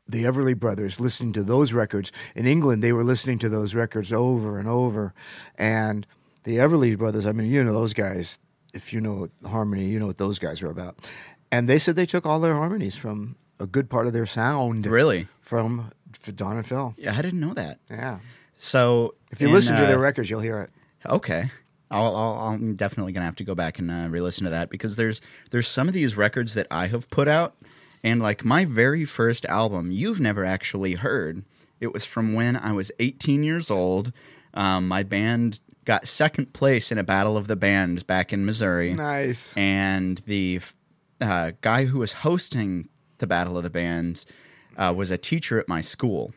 [0.08, 2.84] the Everly Brothers listening to those records in England.
[2.84, 5.14] They were listening to those records over and over,
[5.56, 6.06] and
[6.46, 7.26] the Everly Brothers.
[7.26, 8.40] I mean, you know those guys.
[8.74, 10.98] If you know harmony, you know what those guys are about.
[11.52, 14.86] And they said they took all their harmonies from a good part of their sound,
[14.86, 15.28] Really?
[15.42, 15.92] from
[16.36, 16.94] Don and Phil.
[16.98, 17.80] Yeah, I didn't know that.
[17.90, 18.20] Yeah.
[18.56, 20.70] So If you in, listen to uh, their records, you'll hear it.
[21.08, 21.52] Okay.
[21.92, 24.96] I'll, I'll, I'm definitely gonna have to go back and uh, re-listen to that because
[24.96, 27.56] there's there's some of these records that I have put out,
[28.04, 31.46] and like my very first album, you've never actually heard.
[31.80, 34.12] It was from when I was 18 years old.
[34.56, 38.94] Um, my band got second place in a battle of the bands back in Missouri,
[38.94, 39.54] Nice.
[39.56, 40.60] and the
[41.22, 44.26] uh, guy who was hosting the battle of the bands
[44.78, 46.34] uh, was a teacher at my school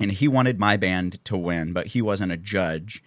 [0.00, 3.02] and he wanted my band to win, but he wasn't a judge.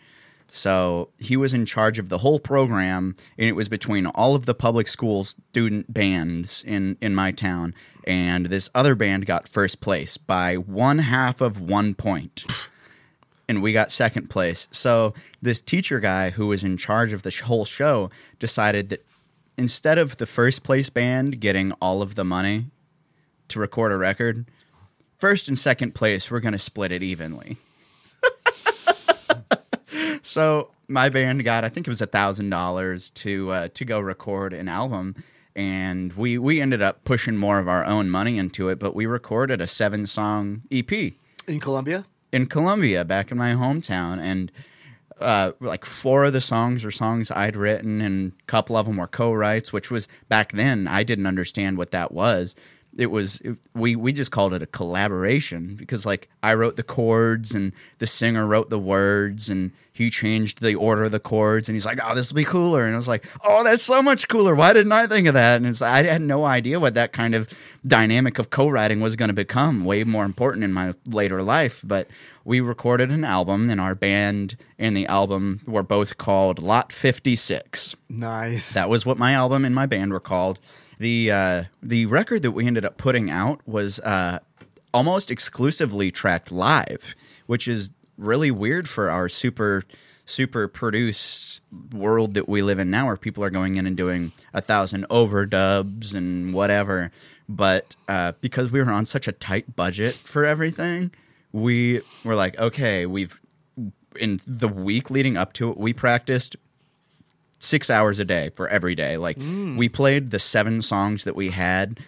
[0.48, 4.46] So he was in charge of the whole program, and it was between all of
[4.46, 7.74] the public school student bands in, in my town.
[8.06, 12.46] And this other band got first place by one half of one point.
[13.48, 14.68] and we got second place.
[14.72, 19.06] So this teacher guy who was in charge of the whole show decided that
[19.58, 22.66] instead of the first place band getting all of the money
[23.50, 24.46] to record a record,
[25.18, 27.58] first and second place, we're going to split it evenly.
[30.22, 34.00] so my band got, I think it was a thousand dollars to uh, to go
[34.00, 35.16] record an album,
[35.56, 38.80] and we we ended up pushing more of our own money into it.
[38.80, 40.92] But we recorded a seven song EP
[41.48, 42.06] In Columbia?
[42.36, 44.52] In Columbia, back in my hometown, and
[45.22, 48.98] uh, like four of the songs were songs I'd written, and a couple of them
[48.98, 52.54] were co-writes, which was back then I didn't understand what that was.
[52.98, 56.84] It was it, we we just called it a collaboration because like I wrote the
[56.84, 61.68] chords and the singer wrote the words and he changed the order of the chords
[61.68, 62.86] and he's like oh this will be cooler.
[62.86, 64.56] And I was like oh that's so much cooler.
[64.56, 65.58] Why didn't I think of that?
[65.58, 67.50] And it's I had no idea what that kind of
[67.86, 71.82] dynamic of co-writing was going to become way more important in my later life.
[71.86, 72.08] But
[72.46, 77.96] we recorded an album and our band and the album were both called Lot 56
[78.08, 78.74] Nice.
[78.74, 80.60] that was what my album and my band were called.
[81.00, 84.40] The uh, the record that we ended up putting out was uh,
[84.94, 87.16] almost exclusively tracked live,
[87.48, 89.84] which is really weird for our super
[90.26, 91.62] super produced
[91.94, 95.06] world that we live in now, where people are going in and doing a thousand
[95.10, 97.12] overdubs and whatever.
[97.48, 101.12] But uh, because we were on such a tight budget for everything,
[101.52, 103.40] we were like, okay, we've
[104.20, 106.56] in the week leading up to it, we practiced
[107.60, 109.18] six hours a day for every day.
[109.18, 109.78] Like mm.
[109.78, 112.00] we played the seven songs that we had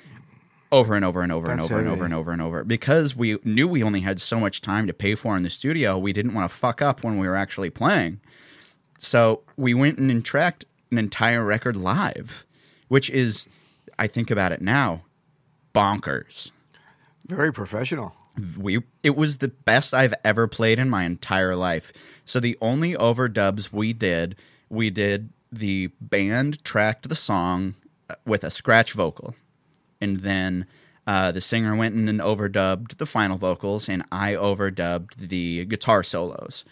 [0.71, 3.15] over and over and over and That's over and over and over and over because
[3.15, 5.97] we knew we only had so much time to pay for in the studio.
[5.97, 8.19] We didn't want to fuck up when we were actually playing.
[8.97, 12.45] So we went and tracked an entire record live,
[12.87, 13.47] which is,
[13.97, 15.03] I think about it now,
[15.73, 16.51] bonkers
[17.27, 18.15] Very professional.
[18.57, 21.93] we it was the best I've ever played in my entire life.
[22.25, 24.35] So the only overdubs we did,
[24.69, 27.75] we did the band tracked the song
[28.09, 29.35] uh, with a scratch vocal,
[30.01, 30.65] and then
[31.05, 36.03] uh, the singer went in and overdubbed the final vocals, and I overdubbed the guitar
[36.03, 36.65] solos.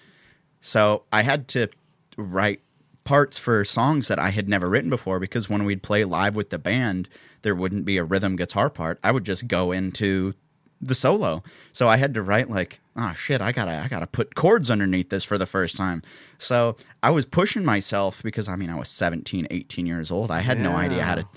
[0.61, 1.69] So I had to
[2.17, 2.61] write
[3.05, 6.49] parts for songs that I had never written before because when we'd play live with
[6.49, 7.07] the band,
[7.43, 8.99] there wouldn't be a rhythm guitar part.
[9.03, 10.33] I would just go into
[10.81, 11.43] the solo.
[11.73, 15.09] So I had to write like, oh shit, I gotta I gotta put chords underneath
[15.09, 16.03] this for the first time.
[16.37, 20.31] So I was pushing myself because I mean I was 17, 18 years old.
[20.31, 21.27] I had no idea how to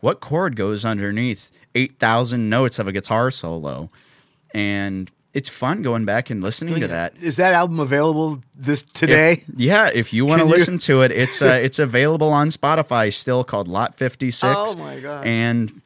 [0.00, 3.90] what chord goes underneath 8,000 notes of a guitar solo.
[4.52, 7.14] And it's fun going back and listening to that.
[7.22, 9.44] Is that album available this today?
[9.54, 13.44] Yeah, if you want to listen to it, it's uh, it's available on Spotify still
[13.44, 14.42] called Lot 56.
[14.44, 15.26] Oh, my God.
[15.26, 15.80] And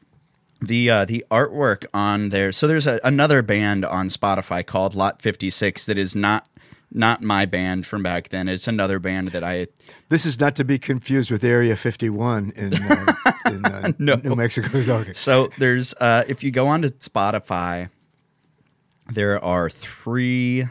[0.67, 2.53] the uh, the artwork on there.
[2.53, 6.49] So there's a, another band on Spotify called Lot 56 that is not
[6.93, 8.49] not my band from back then.
[8.49, 9.67] It's another band that I
[10.09, 13.07] This is not to be confused with Area 51 in, uh,
[13.47, 14.15] in uh, No.
[14.17, 14.69] New Mexico.
[15.01, 15.15] Okay.
[15.15, 17.91] So there's uh, if you go onto Spotify,
[19.13, 20.67] there are three,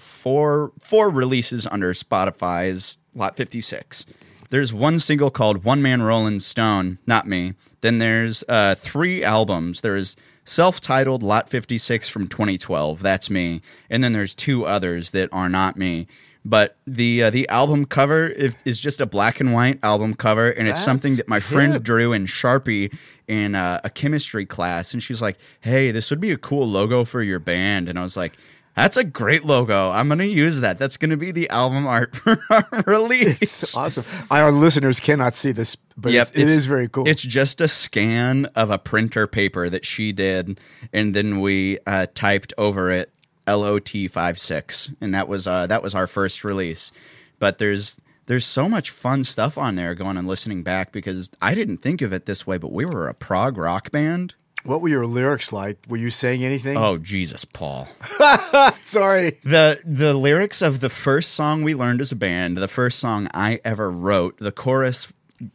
[0.00, 4.04] four, four releases under Spotify's Lot 56.
[4.50, 7.54] There's one single called One Man Rolling Stone, not me.
[7.80, 9.82] Then there's uh, three albums.
[9.82, 13.60] There's self-titled Lot 56 from 2012, that's me.
[13.90, 16.06] And then there's two others that are not me.
[16.44, 20.48] But the uh, the album cover is, is just a black and white album cover,
[20.48, 21.82] and it's That's something that my friend hip.
[21.82, 22.94] drew in Sharpie
[23.26, 27.04] in uh, a chemistry class, and she's like, "Hey, this would be a cool logo
[27.04, 28.32] for your band." And I was like,
[28.78, 29.90] "That's a great logo.
[29.90, 30.78] I'm gonna use that.
[30.78, 34.04] That's gonna be the album art for our release." It's awesome.
[34.30, 37.06] Our listeners cannot see this, but Yep, it's, it it's- very cool.
[37.08, 40.60] It's just a scan of a printer paper that she did,
[40.92, 43.12] and then we uh, typed over it
[43.46, 46.92] LOT 56 and that was uh, that was our first release.
[47.38, 51.54] But there's there's so much fun stuff on there going and listening back because I
[51.54, 54.34] didn't think of it this way, but we were a prog rock band.
[54.68, 55.78] What were your lyrics like?
[55.88, 56.76] Were you saying anything?
[56.76, 57.88] Oh Jesus, Paul.
[58.82, 59.38] Sorry.
[59.42, 63.28] the the lyrics of the first song we learned as a band, the first song
[63.32, 65.08] I ever wrote, the chorus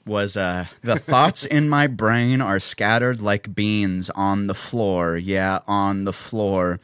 [0.06, 5.16] was uh the thoughts in my brain are scattered like beans on the floor.
[5.16, 6.80] Yeah, on the floor.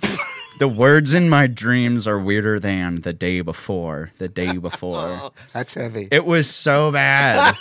[0.59, 4.11] the words in my dreams are weirder than the day before.
[4.19, 5.31] The day before.
[5.53, 6.09] That's heavy.
[6.11, 7.55] It was so bad.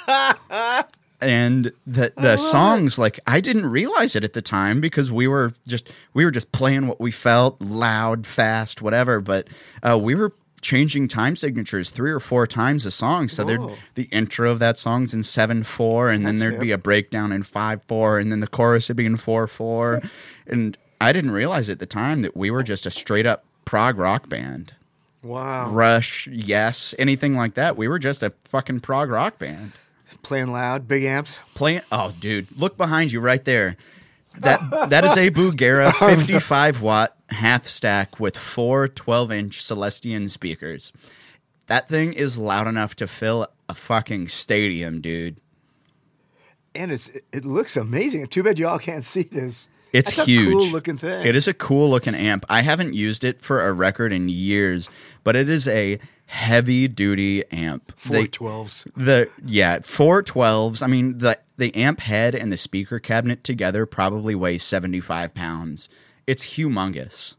[1.20, 5.52] and the the songs like I didn't realize it at the time because we were
[5.66, 9.20] just we were just playing what we felt loud, fast, whatever.
[9.20, 9.48] But
[9.82, 13.28] uh, we were changing time signatures three or four times a song.
[13.28, 13.62] So there'd
[13.94, 16.62] the intro of that song's in seven four, and then That's there'd hip.
[16.62, 20.02] be a breakdown in five four, and then the chorus would be in four four.
[20.46, 23.98] and I didn't realize at the time that we were just a straight up prog
[23.98, 24.72] rock band.
[25.22, 25.70] wow.
[25.70, 27.76] Rush, yes, anything like that.
[27.76, 29.72] We were just a fucking prog rock band.
[30.22, 31.40] Playing loud, big amps.
[31.54, 33.76] Playing, oh, dude, look behind you right there.
[34.38, 40.92] That that is a Bugera 55 watt half stack with four 12 inch Celestion speakers.
[41.66, 45.40] That thing is loud enough to fill a fucking stadium, dude.
[46.74, 48.26] and it's it looks amazing.
[48.28, 49.68] Too bad y'all can't see this.
[49.92, 50.48] It's That's huge.
[50.48, 51.26] A cool looking thing.
[51.26, 52.44] It is a cool looking amp.
[52.48, 54.88] I haven't used it for a record in years,
[55.24, 57.92] but it is a heavy duty amp.
[57.98, 58.86] Four twelves.
[58.94, 60.82] The yeah, four twelves.
[60.82, 65.34] I mean the the amp head and the speaker cabinet together probably weigh seventy five
[65.34, 65.88] pounds.
[66.26, 67.34] It's humongous,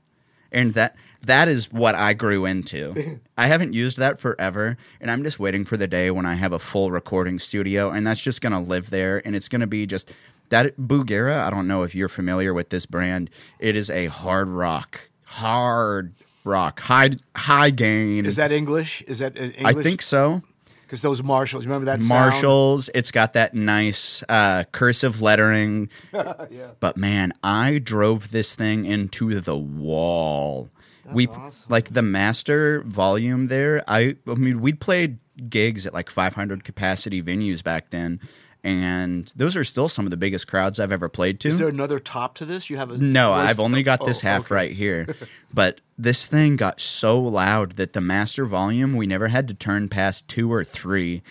[0.52, 3.20] and that that is what I grew into.
[3.38, 6.52] I haven't used that forever, and I'm just waiting for the day when I have
[6.52, 10.12] a full recording studio, and that's just gonna live there, and it's gonna be just
[10.50, 11.40] that Bugera.
[11.40, 13.30] I don't know if you're familiar with this brand.
[13.60, 18.26] It is a hard rock, hard rock, high high gain.
[18.26, 19.02] Is that English?
[19.04, 19.64] Is that uh, English?
[19.64, 20.42] I think so.
[20.84, 21.66] because those Marshalls.
[21.66, 22.10] Remember that sound?
[22.10, 22.90] Marshalls.
[22.94, 25.90] It's got that nice uh, cursive lettering.
[26.14, 26.72] yeah.
[26.80, 30.70] But man, I drove this thing into the wall.
[31.12, 31.66] we awesome.
[31.70, 33.84] like the master volume there.
[33.88, 38.20] I I mean, we'd played gigs at like 500 capacity venues back then,
[38.64, 41.48] and those are still some of the biggest crowds I've ever played to.
[41.50, 42.70] Is there another top to this?
[42.70, 44.56] You have a No, was- I've only got this oh, half okay.
[44.56, 45.16] right here.
[45.54, 49.88] but this thing got so loud that the master volume we never had to turn
[49.88, 51.22] past two or three.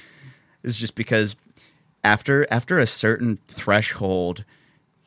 [0.63, 1.37] Is just because
[2.03, 4.45] after after a certain threshold,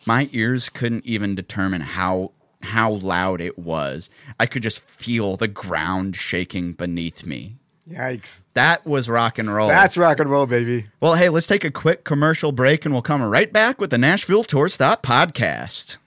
[0.05, 2.31] my ears couldn't even determine how
[2.63, 4.09] how loud it was.
[4.39, 7.57] I could just feel the ground shaking beneath me.
[7.91, 8.41] Yikes!
[8.53, 9.67] That was rock and roll.
[9.67, 10.87] That's rock and roll, baby.
[10.99, 13.97] well, hey, let's take a quick commercial break and we'll come right back with the
[13.97, 15.97] Nashville Tour Stop podcast.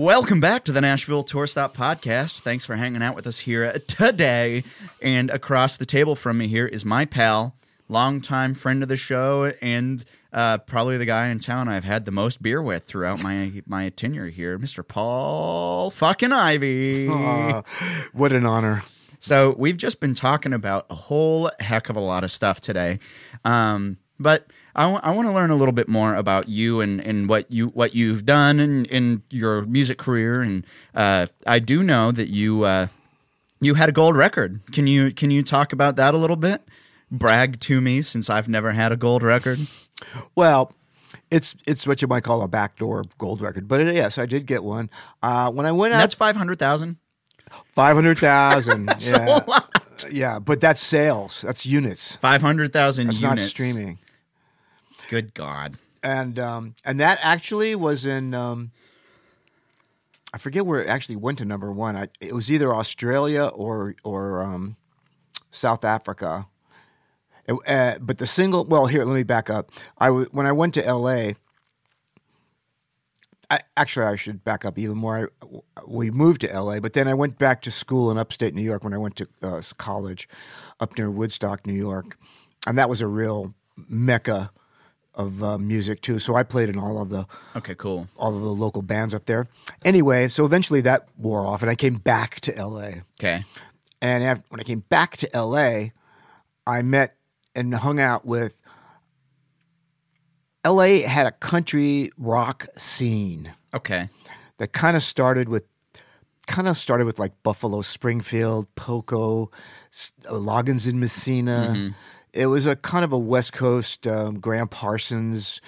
[0.00, 2.40] Welcome back to the Nashville Tour Stop podcast.
[2.40, 4.64] Thanks for hanging out with us here today.
[5.02, 7.54] And across the table from me here is my pal,
[7.86, 12.12] longtime friend of the show, and uh, probably the guy in town I've had the
[12.12, 14.88] most beer with throughout my my tenure here, Mr.
[14.88, 17.06] Paul fucking Ivy.
[18.14, 18.82] What an honor.
[19.18, 23.00] So we've just been talking about a whole heck of a lot of stuff today,
[23.44, 27.50] um, but I want to learn a little bit more about you and, and what
[27.50, 30.40] you what you've done in, in your music career.
[30.40, 32.86] And uh, I do know that you uh,
[33.60, 34.60] you had a gold record.
[34.72, 36.62] Can you can you talk about that a little bit?
[37.10, 39.58] Brag to me since I've never had a gold record.
[40.34, 40.72] Well,
[41.30, 44.46] it's it's what you might call a backdoor gold record, but it, yes, I did
[44.46, 44.88] get one.
[45.22, 46.96] Uh, when I went out, That's five hundred thousand.
[47.74, 48.92] five hundred thousand.
[49.00, 49.40] yeah,
[50.10, 51.42] yeah, but that's sales.
[51.42, 52.16] That's units.
[52.16, 53.42] Five hundred thousand That's units.
[53.42, 53.98] not streaming.
[55.10, 55.76] Good God.
[56.02, 58.70] and um, and that actually was in um,
[60.32, 61.96] I forget where it actually went to number one.
[61.96, 64.76] I, it was either Australia or or um,
[65.50, 66.46] South Africa.
[67.46, 69.72] It- uh, but the single, well, here let me back up.
[69.98, 71.34] I w- when I went to L.A.
[73.50, 75.32] I, actually, I should back up even more.
[75.76, 78.62] I, we moved to LA, but then I went back to school in upstate New
[78.62, 80.28] York when I went to uh, college
[80.78, 82.16] up near Woodstock, New York.
[82.68, 83.54] And that was a real
[83.88, 84.52] mecca
[85.20, 86.18] of uh, music, too.
[86.18, 88.08] So I played in all of the Okay, cool.
[88.16, 89.46] all of the local bands up there.
[89.84, 93.02] Anyway, so eventually that wore off, and I came back to LA.
[93.18, 93.44] Okay.
[94.02, 95.90] And af when I came back to LA,
[96.66, 97.16] I met
[97.54, 98.54] and hung out with.
[100.66, 104.08] LA had a country rock scene Okay.
[104.58, 105.64] that kind of started with
[106.46, 109.50] kind of started with like Buffalo Springfield, Poco,
[109.92, 111.94] S- uh, Loggins in Messina.
[112.32, 115.60] It was a kind of a West Coast um, Gram Parsons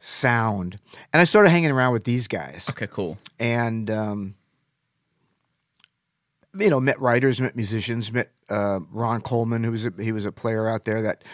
[0.00, 0.78] sound,
[1.12, 3.16] and I started hanging around with these guys Okay, cool.
[3.38, 4.34] and um,
[6.58, 10.24] you know met writers, met musicians, met uh, Ron Coleman, who was a, he was
[10.24, 11.24] a player out there that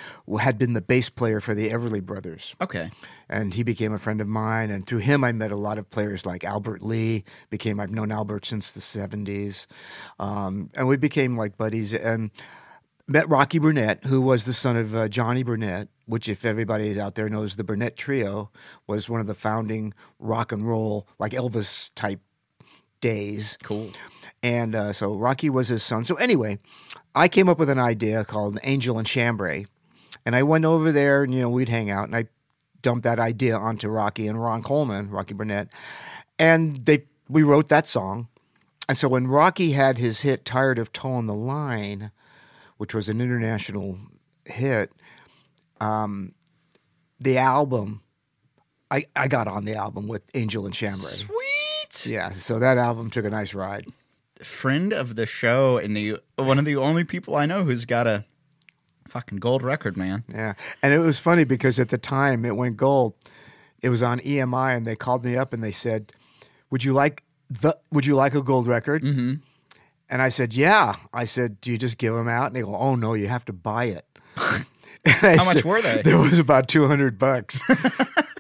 [0.41, 2.91] had been the bass player for the Everly Brothers, Okay.
[3.29, 4.71] and he became a friend of mine.
[4.71, 7.25] And through him, I met a lot of players like Albert Lee.
[7.51, 9.67] Became I've known Albert since the seventies,
[10.19, 11.93] um, and we became like buddies.
[11.93, 12.31] And
[13.07, 17.15] met Rocky Burnette, who was the son of uh, Johnny Burnette, which, if everybody out
[17.15, 18.51] there knows, the Burnette Trio
[18.87, 22.21] was one of the founding rock and roll, like Elvis type
[23.01, 23.59] days.
[23.63, 23.93] Cool.
[24.43, 26.05] And uh, so Rocky was his son.
[26.05, 26.59] So anyway,
[27.15, 29.67] I came up with an idea called Angel and Chambray,
[30.25, 32.27] and I went over there, and you know we'd hang out, and I
[32.83, 35.69] dumped that idea onto Rocky and Ron Coleman, Rocky Burnette,
[36.39, 38.29] and they we wrote that song.
[38.89, 42.11] And so when Rocky had his hit "Tired of Toein' the Line,"
[42.81, 43.99] which was an international
[44.47, 44.91] hit,
[45.83, 46.33] um,
[47.21, 48.01] the album,
[48.91, 51.11] I I got on the album with Angel and Chambray.
[51.13, 52.07] Sweet.
[52.07, 53.85] Yeah, so that album took a nice ride.
[54.43, 58.07] friend of the show and the one of the only people I know who's got
[58.07, 58.25] a
[59.07, 60.25] fucking gold record, man.
[60.33, 63.13] Yeah, and it was funny because at the time it went gold.
[63.83, 66.15] it was on EMI, and they called me up and they said,
[66.71, 67.77] "Would you like the?
[67.93, 69.35] Would you like a gold record?" Mm-hmm.
[70.11, 72.75] And I said, "Yeah." I said, "Do you just give them out?" And they go,
[72.75, 74.07] "Oh no, you have to buy it."
[75.07, 76.03] How much were they?
[76.03, 77.61] There was about two hundred bucks.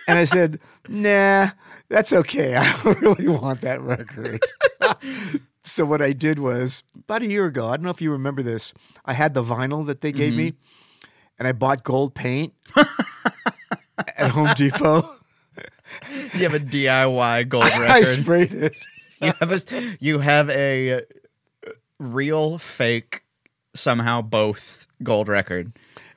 [0.08, 0.58] and I said,
[0.88, 1.50] "Nah,
[1.88, 2.56] that's okay.
[2.56, 4.44] I don't really want that record."
[5.64, 7.68] so what I did was about a year ago.
[7.68, 8.74] I don't know if you remember this.
[9.06, 11.08] I had the vinyl that they gave me, mm-hmm.
[11.38, 12.52] and I bought gold paint
[14.16, 15.08] at Home Depot.
[16.34, 17.90] You have a DIY gold record.
[17.90, 18.76] I sprayed it.
[19.20, 21.02] you have a you have a
[22.00, 23.22] real fake
[23.74, 25.72] somehow both gold record.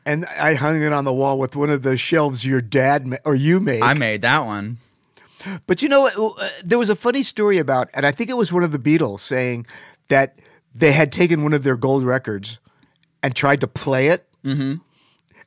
[0.05, 3.17] And I hung it on the wall with one of the shelves your dad ma-
[3.23, 3.81] or you made.
[3.81, 4.77] I made that one.
[5.67, 6.17] But you know what?
[6.17, 8.79] Uh, There was a funny story about, and I think it was one of the
[8.79, 9.65] Beatles saying
[10.07, 10.39] that
[10.73, 12.59] they had taken one of their gold records
[13.21, 14.27] and tried to play it.
[14.43, 14.75] Mm-hmm.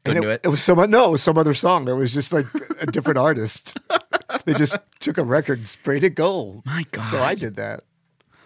[0.05, 0.41] Couldn't and do it.
[0.45, 1.89] It was some no, it was some other song.
[1.89, 2.47] It was just like
[2.81, 3.77] a different artist.
[4.45, 6.63] They just took a record and sprayed it gold.
[6.67, 7.05] My God!
[7.11, 7.83] So I did that.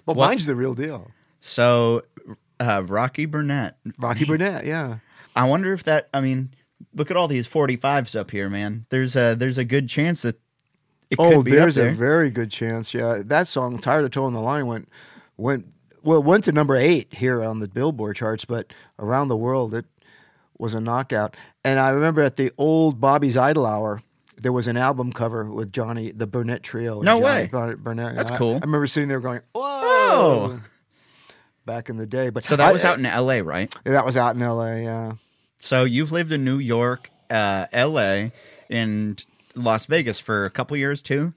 [0.06, 1.10] But What- mine's the real deal.
[1.40, 2.02] So
[2.58, 3.74] uh, Rocky Burnette.
[3.98, 4.98] Rocky Burnette, yeah.
[5.34, 6.08] I wonder if that.
[6.12, 6.50] I mean,
[6.94, 8.86] look at all these forty fives up here, man.
[8.90, 10.38] There's a there's a good chance that
[11.10, 12.92] it Oh, could be there's up a very good chance.
[12.94, 14.88] Yeah, that song "Tired of Toein' the Line" went
[15.36, 15.66] went
[16.02, 19.86] well went to number eight here on the Billboard charts, but around the world it
[20.58, 21.36] was a knockout.
[21.64, 24.02] And I remember at the old Bobby's Idle Hour,
[24.36, 27.00] there was an album cover with Johnny the Burnette Trio.
[27.00, 27.48] No Johnny way.
[27.50, 28.14] Bur- Burnette.
[28.16, 28.56] That's I- cool.
[28.56, 30.60] I, remember sitting there going, "Whoa!" Oh.
[31.70, 33.72] Back in the day, but so that I- was out in L.A., right?
[33.84, 34.82] That was out in L.A.
[34.82, 35.12] Yeah.
[35.58, 38.32] So you've lived in New York, uh, L.A.,
[38.68, 41.32] and Las Vegas for a couple years too.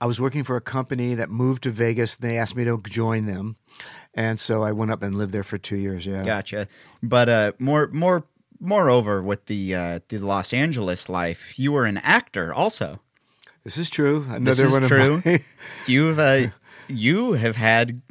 [0.00, 2.16] I was working for a company that moved to Vegas.
[2.16, 3.56] And they asked me to join them,
[4.14, 6.06] and so I went up and lived there for two years.
[6.06, 6.24] Yeah.
[6.24, 6.66] Gotcha.
[7.02, 8.24] But uh, more, more,
[8.60, 13.00] moreover, with the uh, the Los Angeles life, you were an actor also.
[13.64, 14.20] This is true.
[14.28, 15.22] This Another is one true.
[15.24, 15.42] my.
[15.86, 16.46] You've uh,
[16.88, 18.02] you have had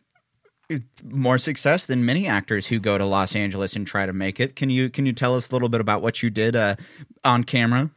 [1.04, 4.56] more success than many actors who go to Los Angeles and try to make it.
[4.56, 6.76] Can you can you tell us a little bit about what you did uh,
[7.24, 7.90] on camera?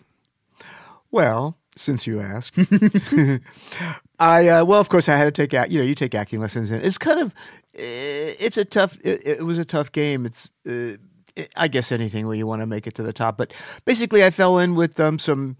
[1.10, 2.54] well, since you ask,
[4.18, 5.70] I uh, well, of course, I had to take act.
[5.70, 7.34] You know, you take acting lessons, and it's kind of
[7.74, 8.98] eh, it's a tough.
[9.02, 10.26] It, it was a tough game.
[10.26, 10.50] It's.
[10.66, 10.98] Uh,
[11.34, 13.52] it, I guess anything where you want to make it to the top, but
[13.84, 15.56] basically, I fell in with um, some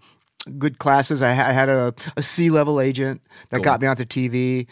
[0.57, 1.21] good classes.
[1.21, 4.67] I, I had a, a C level agent that got me onto TV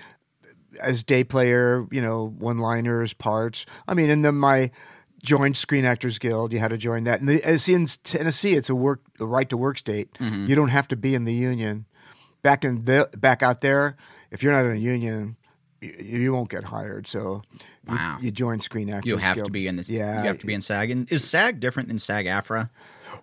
[0.80, 3.66] as day player, you know, one liners, parts.
[3.88, 4.72] I mean, and then my
[5.24, 6.54] joined Screen Actors Guild.
[6.54, 7.20] You had to join that.
[7.20, 10.14] And the, as in Tennessee, it's a work a right to work state.
[10.20, 10.46] Mm-hmm.
[10.48, 11.86] You don't have to be in the union.
[12.42, 13.98] Back in the back out there,
[14.32, 15.36] if you're not in a union,
[15.82, 17.08] you, you won't get hired.
[17.08, 17.42] So
[17.88, 18.18] you, Wow.
[18.22, 19.10] you join Screen Actors.
[19.10, 19.90] You have to be in this.
[19.90, 20.92] Yeah, you have to be in SAG.
[20.92, 22.70] And is SAG different than SAG AFTRA?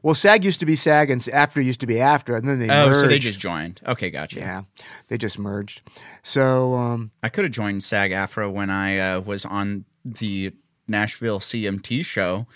[0.03, 2.69] Well, SAG used to be SAG, and AFTRA used to be AFTRA, and then they
[2.71, 3.01] Oh, merged.
[3.01, 3.81] so they just joined.
[3.87, 4.39] Okay, gotcha.
[4.41, 4.63] yeah,
[5.09, 5.81] they just merged.
[6.23, 10.53] So um, I could have joined SAG AFTRA when I uh, was on the
[10.89, 12.47] Nashville CMT show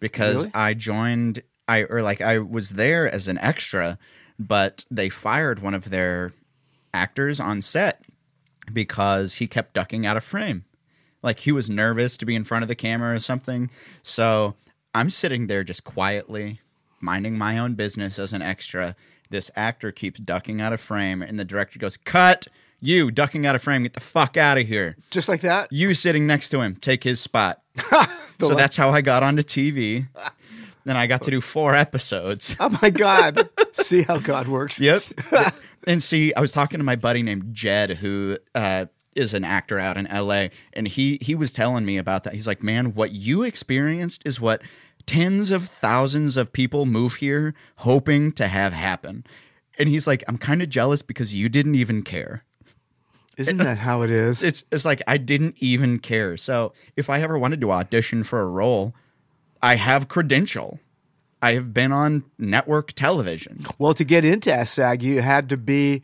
[0.00, 0.50] because Really?
[0.54, 3.98] I joined I or like I was there as an extra,
[4.38, 6.32] but they fired one of their
[6.94, 8.02] actors on set
[8.72, 10.64] because he kept ducking out of frame.
[11.22, 13.70] Like he was nervous to be in front of the camera or something.
[14.02, 14.54] So
[14.94, 16.60] I'm sitting there just quietly
[17.00, 18.96] minding my own business as an extra.
[19.30, 22.46] This actor keeps ducking out of frame, and the director goes, Cut!
[22.80, 24.96] You ducking out of frame, get the fuck out of here.
[25.10, 25.72] just like that.
[25.72, 27.62] You sitting next to him, take his spot.
[28.40, 30.08] so that's how I got onto TV.
[30.84, 32.54] Then I got to do four episodes.
[32.60, 33.50] Oh my God!
[33.72, 34.78] See how God works.
[34.78, 35.02] Yep.
[35.84, 38.86] and see, I was talking to my buddy named Jed, who uh,
[39.16, 42.34] is an actor out in LA, and he he was telling me about that.
[42.34, 44.62] He's like, "Man, what you experienced is what
[45.06, 49.24] tens of thousands of people move here hoping to have happen."
[49.78, 52.44] And he's like, "I'm kind of jealous because you didn't even care."
[53.36, 54.42] Isn't that how it is?
[54.42, 56.36] It's it's like I didn't even care.
[56.36, 58.94] So if I ever wanted to audition for a role,
[59.62, 60.80] I have credential.
[61.42, 63.66] I have been on network television.
[63.78, 66.02] Well, to get into SAG, you had to be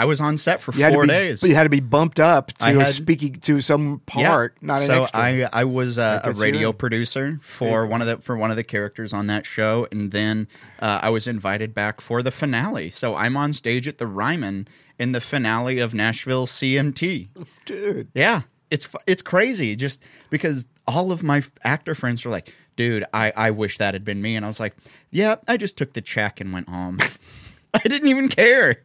[0.00, 1.42] I was on set for four be, days.
[1.42, 4.86] but you had to be bumped up to had- speaking to some part, not an
[4.86, 5.06] so.
[5.12, 8.64] I I was uh, a radio producer for one of the for one of the
[8.64, 10.48] characters on that show, and then
[10.78, 12.88] uh, I was invited back for the finale.
[12.88, 17.28] So I'm on stage at the Ryman in the finale of Nashville CMT.
[17.66, 23.04] Dude, Yeah, it's it's crazy just because all of my actor friends are like, "Dude,
[23.12, 24.74] I I wish that had been me," and I was like,
[25.10, 27.00] "Yeah, I just took the check and went home.
[27.74, 28.80] I didn't even care."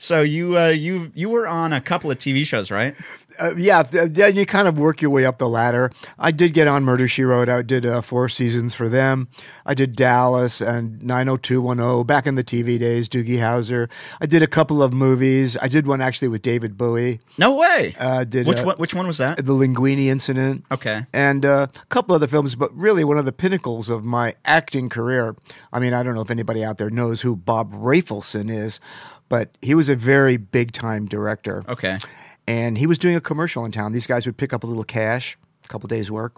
[0.00, 2.94] So you uh, you you were on a couple of TV shows, right?
[3.38, 5.92] Uh, yeah, th- you kind of work your way up the ladder.
[6.18, 7.48] I did get on Murder She Wrote.
[7.48, 9.28] I did uh, four seasons for them.
[9.64, 13.08] I did Dallas and 90210 back in the TV days.
[13.08, 13.88] Doogie Howser.
[14.20, 15.56] I did a couple of movies.
[15.60, 17.20] I did one actually with David Bowie.
[17.36, 17.94] No way.
[17.98, 18.76] Uh, did which uh, one?
[18.76, 19.36] Which one was that?
[19.36, 20.64] The Linguini Incident.
[20.70, 21.06] Okay.
[21.12, 24.88] and uh, a couple other films, but really one of the pinnacles of my acting
[24.88, 25.36] career.
[25.72, 28.80] I mean, I don't know if anybody out there knows who Bob Rafelson is,
[29.28, 31.64] but he was a very big time director.
[31.68, 31.98] Okay.
[32.46, 33.92] And he was doing a commercial in town.
[33.92, 36.36] These guys would pick up a little cash, a couple days' work,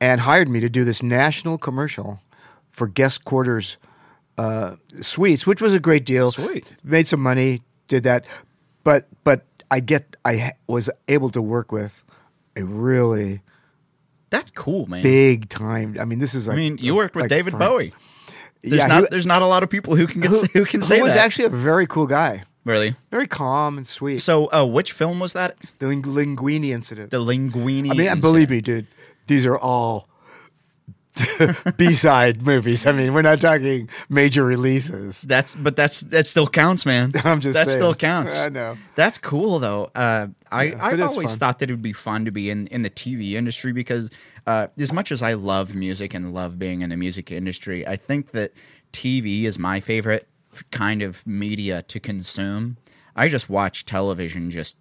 [0.00, 2.20] and hired me to do this national commercial
[2.72, 3.76] for guest quarters
[4.38, 6.32] uh, suites, which was a great deal.
[6.32, 6.74] Sweet.
[6.82, 8.24] Made some money, did that,
[8.84, 12.04] but but I get I was able to work with
[12.56, 13.40] a really
[14.30, 15.02] That's cool, man.
[15.02, 15.96] big time.
[15.98, 17.92] I mean, this is I mean, you worked with like David Bowie.
[18.66, 20.64] There's Yeah, not he- there's not a lot of people who can get, Who, who
[20.64, 21.24] can say who was that.
[21.24, 22.94] actually a very cool guy, really.
[23.10, 24.20] very calm and sweet.
[24.20, 25.56] So, uh, which film was that?
[25.78, 27.10] the Ling- Linguini incident.
[27.10, 27.90] The Linguini.
[27.90, 28.86] I mean, and believe me, dude,
[29.28, 30.08] these are all
[31.78, 32.86] B side movies.
[32.86, 35.22] I mean, we're not talking major releases.
[35.22, 37.12] That's but that's that still counts, man.
[37.24, 37.78] I'm just that saying.
[37.78, 38.36] still counts.
[38.36, 38.76] I know.
[38.96, 39.90] That's cool though.
[39.94, 41.38] Uh, I Yeah, I've always fun.
[41.38, 44.10] thought that it would be fun to be in in the TV industry because
[44.46, 47.96] uh, as much as I love music and love being in the music industry, I
[47.96, 48.52] think that
[48.92, 50.28] TV is my favorite
[50.70, 52.76] kind of media to consume.
[53.14, 54.76] I just watch television just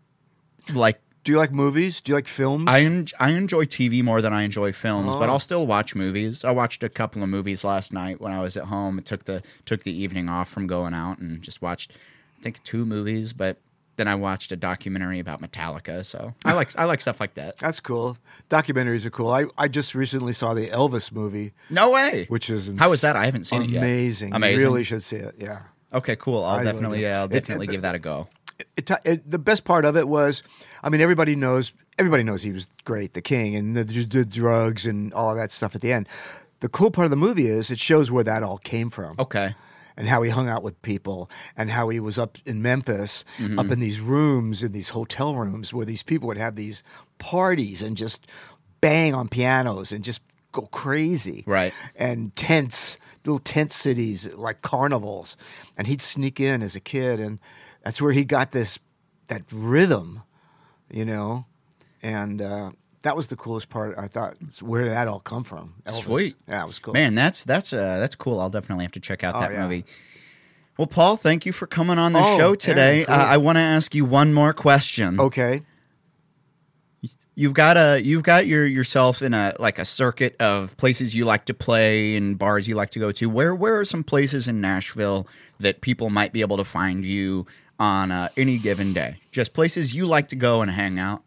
[0.73, 2.01] like Do you like movies?
[2.01, 2.65] Do you like films?
[2.67, 5.31] I en- I enjoy TV more than I enjoy films, but Oh.
[5.33, 6.45] I'll still watch movies.
[6.45, 8.99] I watched a couple of movies last night when I was at home.
[8.99, 11.91] It took the took the evening off from going out and just watched
[12.39, 13.57] I think two movies, but
[13.97, 16.03] then I watched a documentary about Metallica.
[16.05, 17.57] So I like I like stuff like that.
[17.57, 18.17] That's cool.
[18.49, 19.29] Documentaries are cool.
[19.31, 22.25] I, I just recently saw the Elvis movie, No way.
[22.29, 23.15] which is How is that?
[23.15, 23.79] I haven't seen it yet.
[23.83, 24.33] amazing.
[24.33, 24.59] Amazing.
[24.59, 25.35] You really should see it.
[25.39, 25.61] Yeah.
[25.93, 26.43] Okay, cool.
[26.43, 28.27] I'll I definitely yeah, I'll definitely it- give that a go.
[28.77, 30.43] it, it, the best part of it was,
[30.83, 34.85] I mean, everybody knows, everybody knows he was great, the king, and the, the drugs
[34.85, 36.07] and all of that stuff at the end.
[36.61, 39.15] The cool part of the movie is it shows where that all came from.
[39.19, 39.55] Okay.
[39.97, 43.57] And how he hung out with people, and how he was up in Memphis, Mm-hmm.
[43.59, 46.83] up in these rooms, in these hotel rooms, where these people would have these
[47.17, 48.27] parties and just
[48.81, 50.21] bang on pianos and just
[50.51, 51.43] go crazy.
[51.47, 51.73] Right.
[51.95, 55.37] And tents, little tent cities like carnivals.
[55.77, 57.39] And he'd sneak in as a kid, and
[57.83, 58.79] that's where he got this
[59.27, 60.23] that rhythm,
[60.91, 61.45] you know.
[62.03, 62.71] And uh,
[63.05, 63.97] that was the coolest part.
[63.97, 65.75] I thought where did that all come from?
[65.85, 66.03] Elvis.
[66.03, 66.35] Sweet.
[66.47, 66.93] yeah, it was cool.
[66.93, 68.39] Man, that's that's uh that's cool.
[68.39, 69.63] I'll definitely have to check out Oh, that yeah.
[69.63, 69.85] movie.
[70.77, 72.95] Well, Paul, thank you for coming on the Oh, show today.
[72.95, 73.15] Aaron, cool.
[73.15, 75.19] uh, I want to ask you one more question.
[75.21, 75.61] Okay.
[77.37, 81.25] You've got a you've got your yourself in a like a circuit of places you
[81.25, 83.29] like to play and bars you like to go to.
[83.29, 85.27] Where where are some places in Nashville
[85.59, 87.45] that people might be able to find you
[87.77, 89.17] on uh, any given day?
[89.33, 91.23] Just places you like to go and hang out.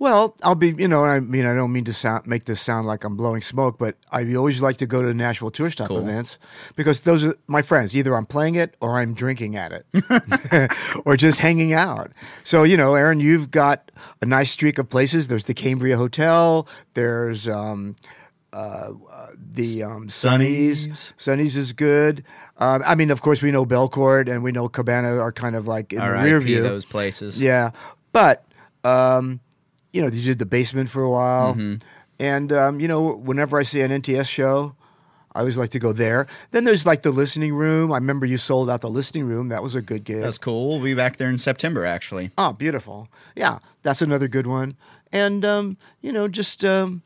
[0.00, 2.86] Well, I'll be, you know, I mean, I don't mean to sound, make this sound
[2.86, 5.98] like I'm blowing smoke, but I always like to go to Nashville tour stop Cool.
[5.98, 6.38] events
[6.76, 7.96] because those are my friends.
[7.96, 10.70] Either I'm playing it or I'm drinking at it
[11.04, 12.12] or just hanging out.
[12.44, 13.90] So, you know, Aaron, you've got
[14.22, 15.26] a nice streak of places.
[15.26, 16.68] There's the Cambria Hotel.
[16.94, 17.96] There's, um,
[18.52, 18.90] uh,
[19.36, 21.12] the um, Sunnies.
[21.16, 22.22] Sonny's is good.
[22.56, 25.66] Um, I mean, of course, we know Belcourt and we know Cabana are kind of
[25.66, 26.58] like in All the right, rear view.
[26.58, 27.40] Of those places.
[27.40, 27.72] Yeah,
[28.12, 28.44] but
[28.84, 29.40] um,
[29.92, 31.74] you know, you did the basement for a while, Mm-hmm.
[32.18, 34.74] and um, you know, whenever I see an NTS show,
[35.34, 36.26] I always like to go there.
[36.50, 37.92] Then there's like the listening room.
[37.92, 39.48] I remember you sold out the listening room.
[39.48, 40.20] That was a good gig.
[40.22, 40.68] That's cool.
[40.68, 42.30] We'll be back there in September, actually.
[42.38, 43.08] oh, beautiful.
[43.36, 44.76] Yeah, that's another good one.
[45.12, 47.02] And um, you know, just um,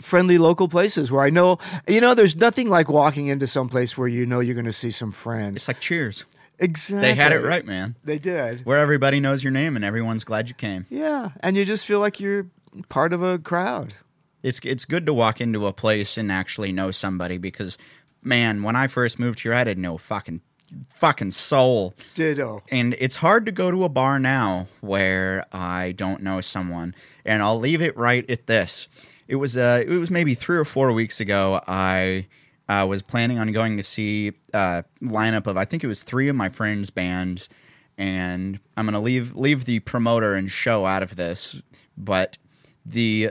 [0.00, 1.58] friendly local places where I know,
[1.88, 4.72] you know, there's nothing like walking into some place where you know you're going to
[4.72, 5.56] see some friends.
[5.56, 6.24] It's like Cheers.
[6.58, 7.00] Exactly.
[7.00, 7.96] They had it right, man.
[8.04, 8.64] They did.
[8.64, 10.86] Where everybody knows your name and everyone's glad you came.
[10.90, 12.46] Yeah, and you just feel like you're
[12.88, 13.94] part of a crowd.
[14.42, 17.78] It's it's good to walk into a place and actually know somebody because,
[18.22, 20.40] man, when I first moved here, I didn't know fucking
[20.88, 21.94] fucking soul.
[22.14, 22.62] Ditto.
[22.70, 26.94] And it's hard to go to a bar now where I don't know someone.
[27.24, 28.88] And I'll leave it right at this.
[29.28, 31.60] It was uh it was maybe three or four weeks ago.
[31.66, 32.26] I
[32.68, 36.28] uh, was planning on going to see a lineup of I think it was three
[36.28, 37.48] of my friends' bands,
[37.96, 41.60] and I'm gonna leave leave the promoter and show out of this,
[41.96, 42.38] but
[42.84, 43.30] the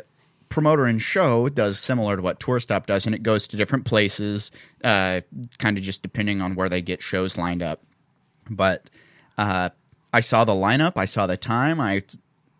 [0.49, 3.85] promoter and show does similar to what Tour Stop does, and it goes to different
[3.85, 4.51] places,
[4.83, 5.21] uh,
[5.57, 7.83] kind of just depending on where they get shows lined up.
[8.49, 8.89] But
[9.37, 9.71] uh,
[10.13, 12.01] I saw the lineup, I saw the time, i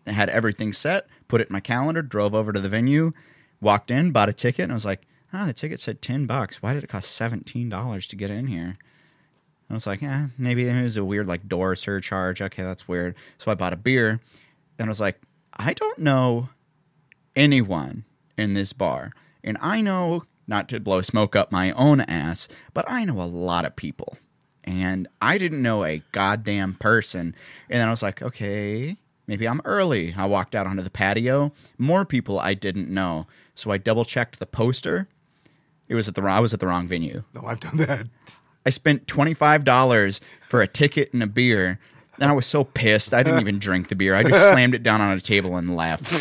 [0.06, 3.12] had everything set, put it in my calendar, drove over to the venue,
[3.60, 6.62] walked in, bought a ticket, and I was like, "Ah, the ticket said ten bucks.
[6.62, 8.78] Why did it cost seventeen dollars to get in here?"
[9.68, 12.40] I was like, eh, maybe it was a weird like door surcharge.
[12.40, 13.16] Okay, that's weird.
[13.38, 14.20] So I bought a beer,
[14.78, 15.20] and I was like,
[15.52, 16.50] I don't know
[17.34, 18.04] anyone
[18.38, 19.12] in this bar,
[19.42, 23.24] and I know not to blow smoke up my own ass, but I know a
[23.24, 24.16] lot of people,
[24.62, 27.34] and I didn't know a goddamn person.
[27.68, 28.96] And then I was like, okay,
[29.26, 30.14] maybe I'm early.
[30.16, 31.52] I walked out onto the patio.
[31.78, 35.08] More people I didn't know, so I double checked the poster.
[35.88, 37.22] It was at the wrong, I was at the wrong venue.
[37.34, 38.06] No, I've done that.
[38.64, 41.78] I spent twenty five dollars for a ticket and a beer,
[42.20, 43.14] and I was so pissed.
[43.14, 44.14] I didn't even drink the beer.
[44.14, 46.12] I just slammed it down on a table and left.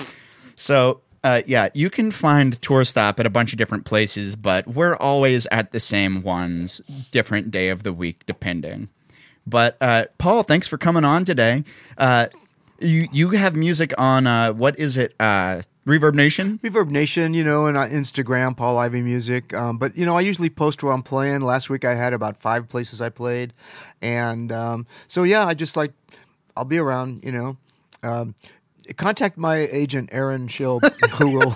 [0.55, 1.01] So.
[1.23, 4.95] Uh, yeah, you can find Tour Stop at a bunch of different places, but we're
[4.97, 8.89] always at the same ones, different day of the week, depending.
[9.47, 11.63] But uh, Paul, thanks for coming on today.
[11.97, 12.27] Uh,
[12.79, 15.13] you you have music on uh, what is it?
[15.19, 16.59] Uh, Reverb Nation.
[16.63, 19.53] Reverb Nation, you know, and on Instagram, Paul Ivy Music.
[19.53, 21.41] Um, but you know, I usually post where I'm playing.
[21.41, 23.53] Last week I had about five places I played,
[24.01, 25.93] and um, so yeah, I just like
[26.57, 27.23] I'll be around.
[27.23, 27.57] You know,
[28.03, 28.35] um,
[28.97, 30.79] contact my agent Aaron Schill,
[31.17, 31.55] who will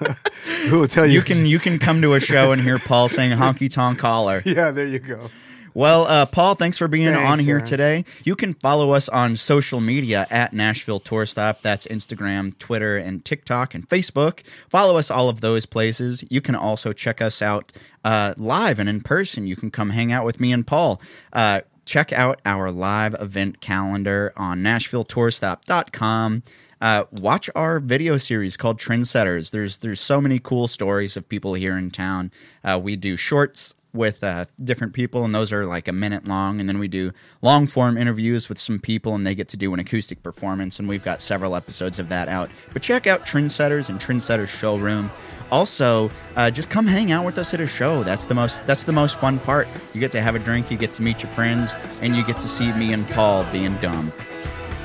[0.68, 1.14] who will tell you.
[1.14, 4.42] You can you can come to a show and hear Paul saying honky tonk collar.
[4.44, 5.30] Yeah, there you go.
[5.76, 8.06] Well, uh, Paul, thanks for being Thanks, on here today.
[8.24, 11.60] You can follow us on social media at Nashville Tour Stop.
[11.60, 14.40] That's Instagram, Twitter, and TikTok and Facebook.
[14.70, 16.24] Follow us all of those places.
[16.30, 17.74] You can also check us out
[18.06, 19.46] uh, live and in person.
[19.46, 20.98] You can come hang out with me and Paul.
[21.34, 26.42] Uh, check out our live event calendar on NashvilleTourStop.com.
[26.80, 29.50] Uh, watch our video series called Trendsetters.
[29.50, 32.32] There's there's so many cool stories of people here in town.
[32.64, 36.60] Uh, we do shorts with uh, different people, and those are like a minute long.
[36.60, 39.72] And then we do long form interviews with some people, and they get to do
[39.74, 40.78] an acoustic performance.
[40.78, 42.50] And we've got several episodes of that out.
[42.72, 45.10] But check out Trendsetters and Trendsetters Showroom.
[45.50, 48.02] Also, uh, just come hang out with us at a show.
[48.02, 48.64] That's the most.
[48.66, 49.68] That's the most fun part.
[49.94, 51.72] You get to have a drink, you get to meet your friends,
[52.02, 54.12] and you get to see me and Paul being dumb.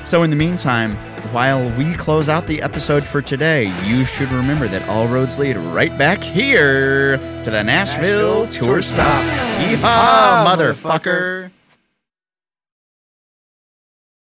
[0.04, 0.92] So, in the meantime,
[1.32, 5.56] while we close out the episode for today, you should remember that all roads lead
[5.56, 9.22] right back here to the Nashville, Nashville Tour Tour Stop.
[9.60, 10.74] Yeehaw, Yeehaw, motherfucker.
[10.74, 11.50] motherfucker.